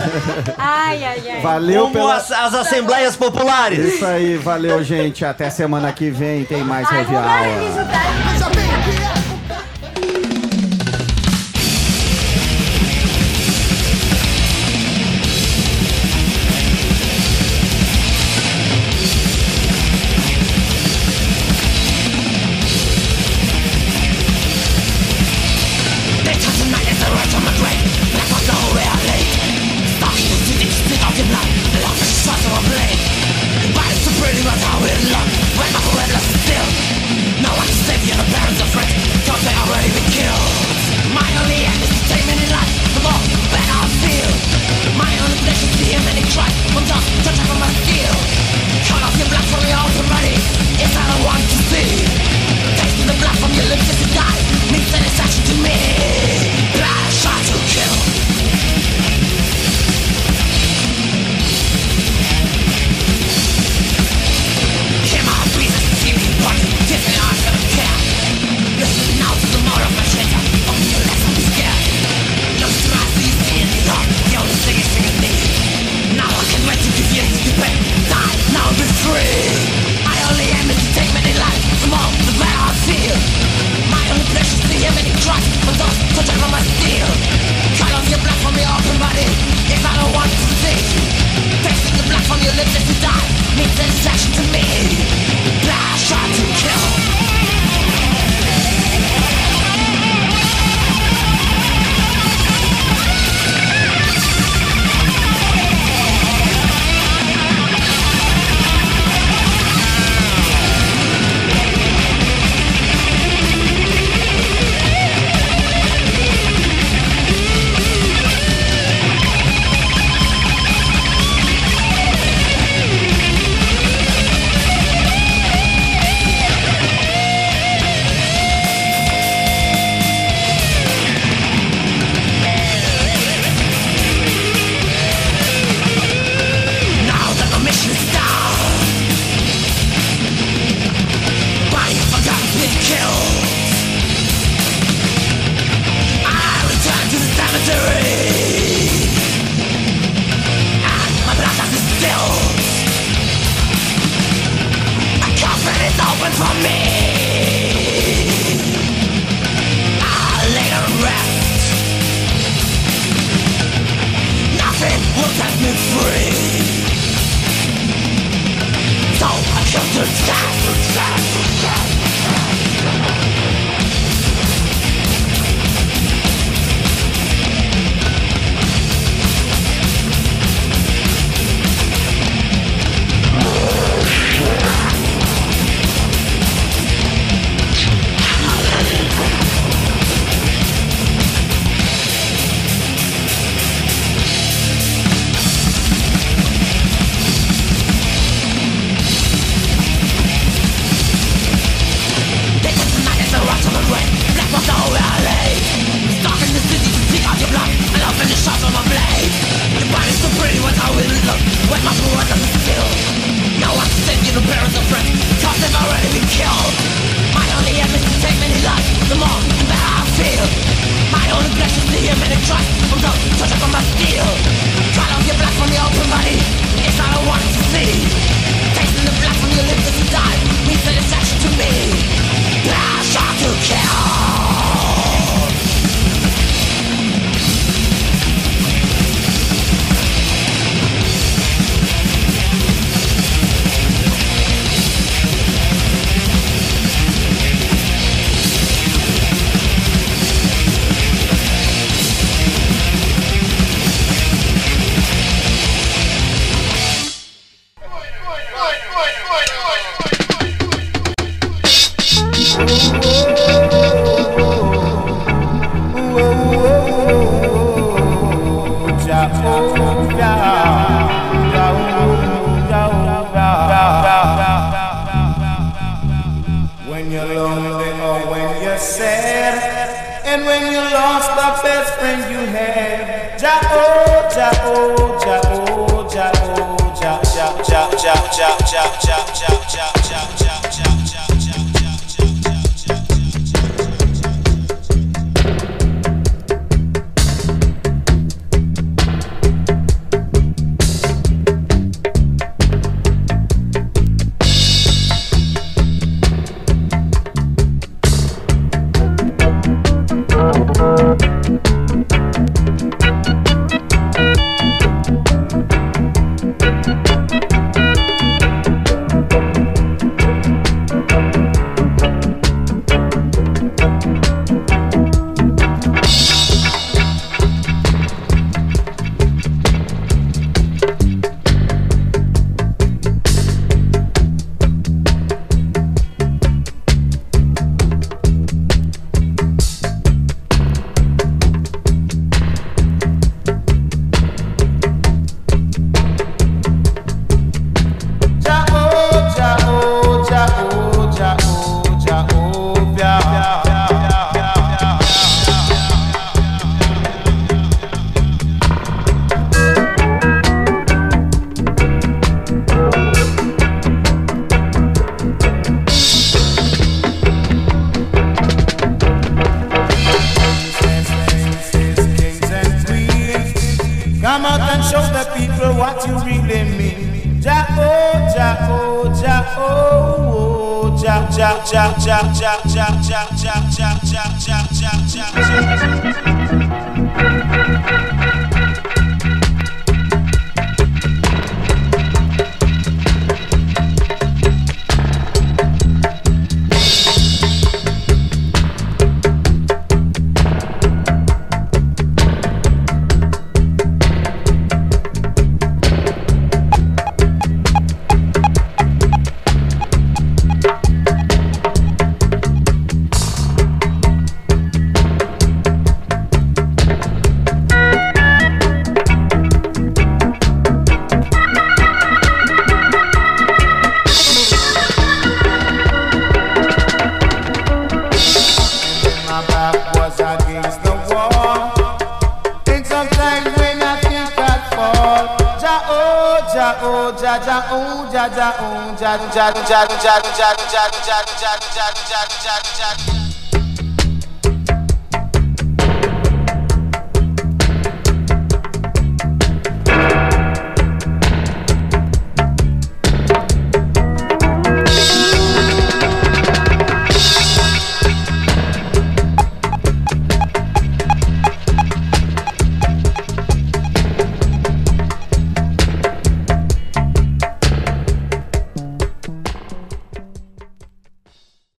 [0.57, 1.41] Ai, ai, ai.
[1.41, 2.15] Valeu Como pela...
[2.15, 3.95] as, as assembleias populares.
[3.95, 5.25] Isso aí, valeu, gente.
[5.25, 7.05] Até semana que vem tem mais Ai,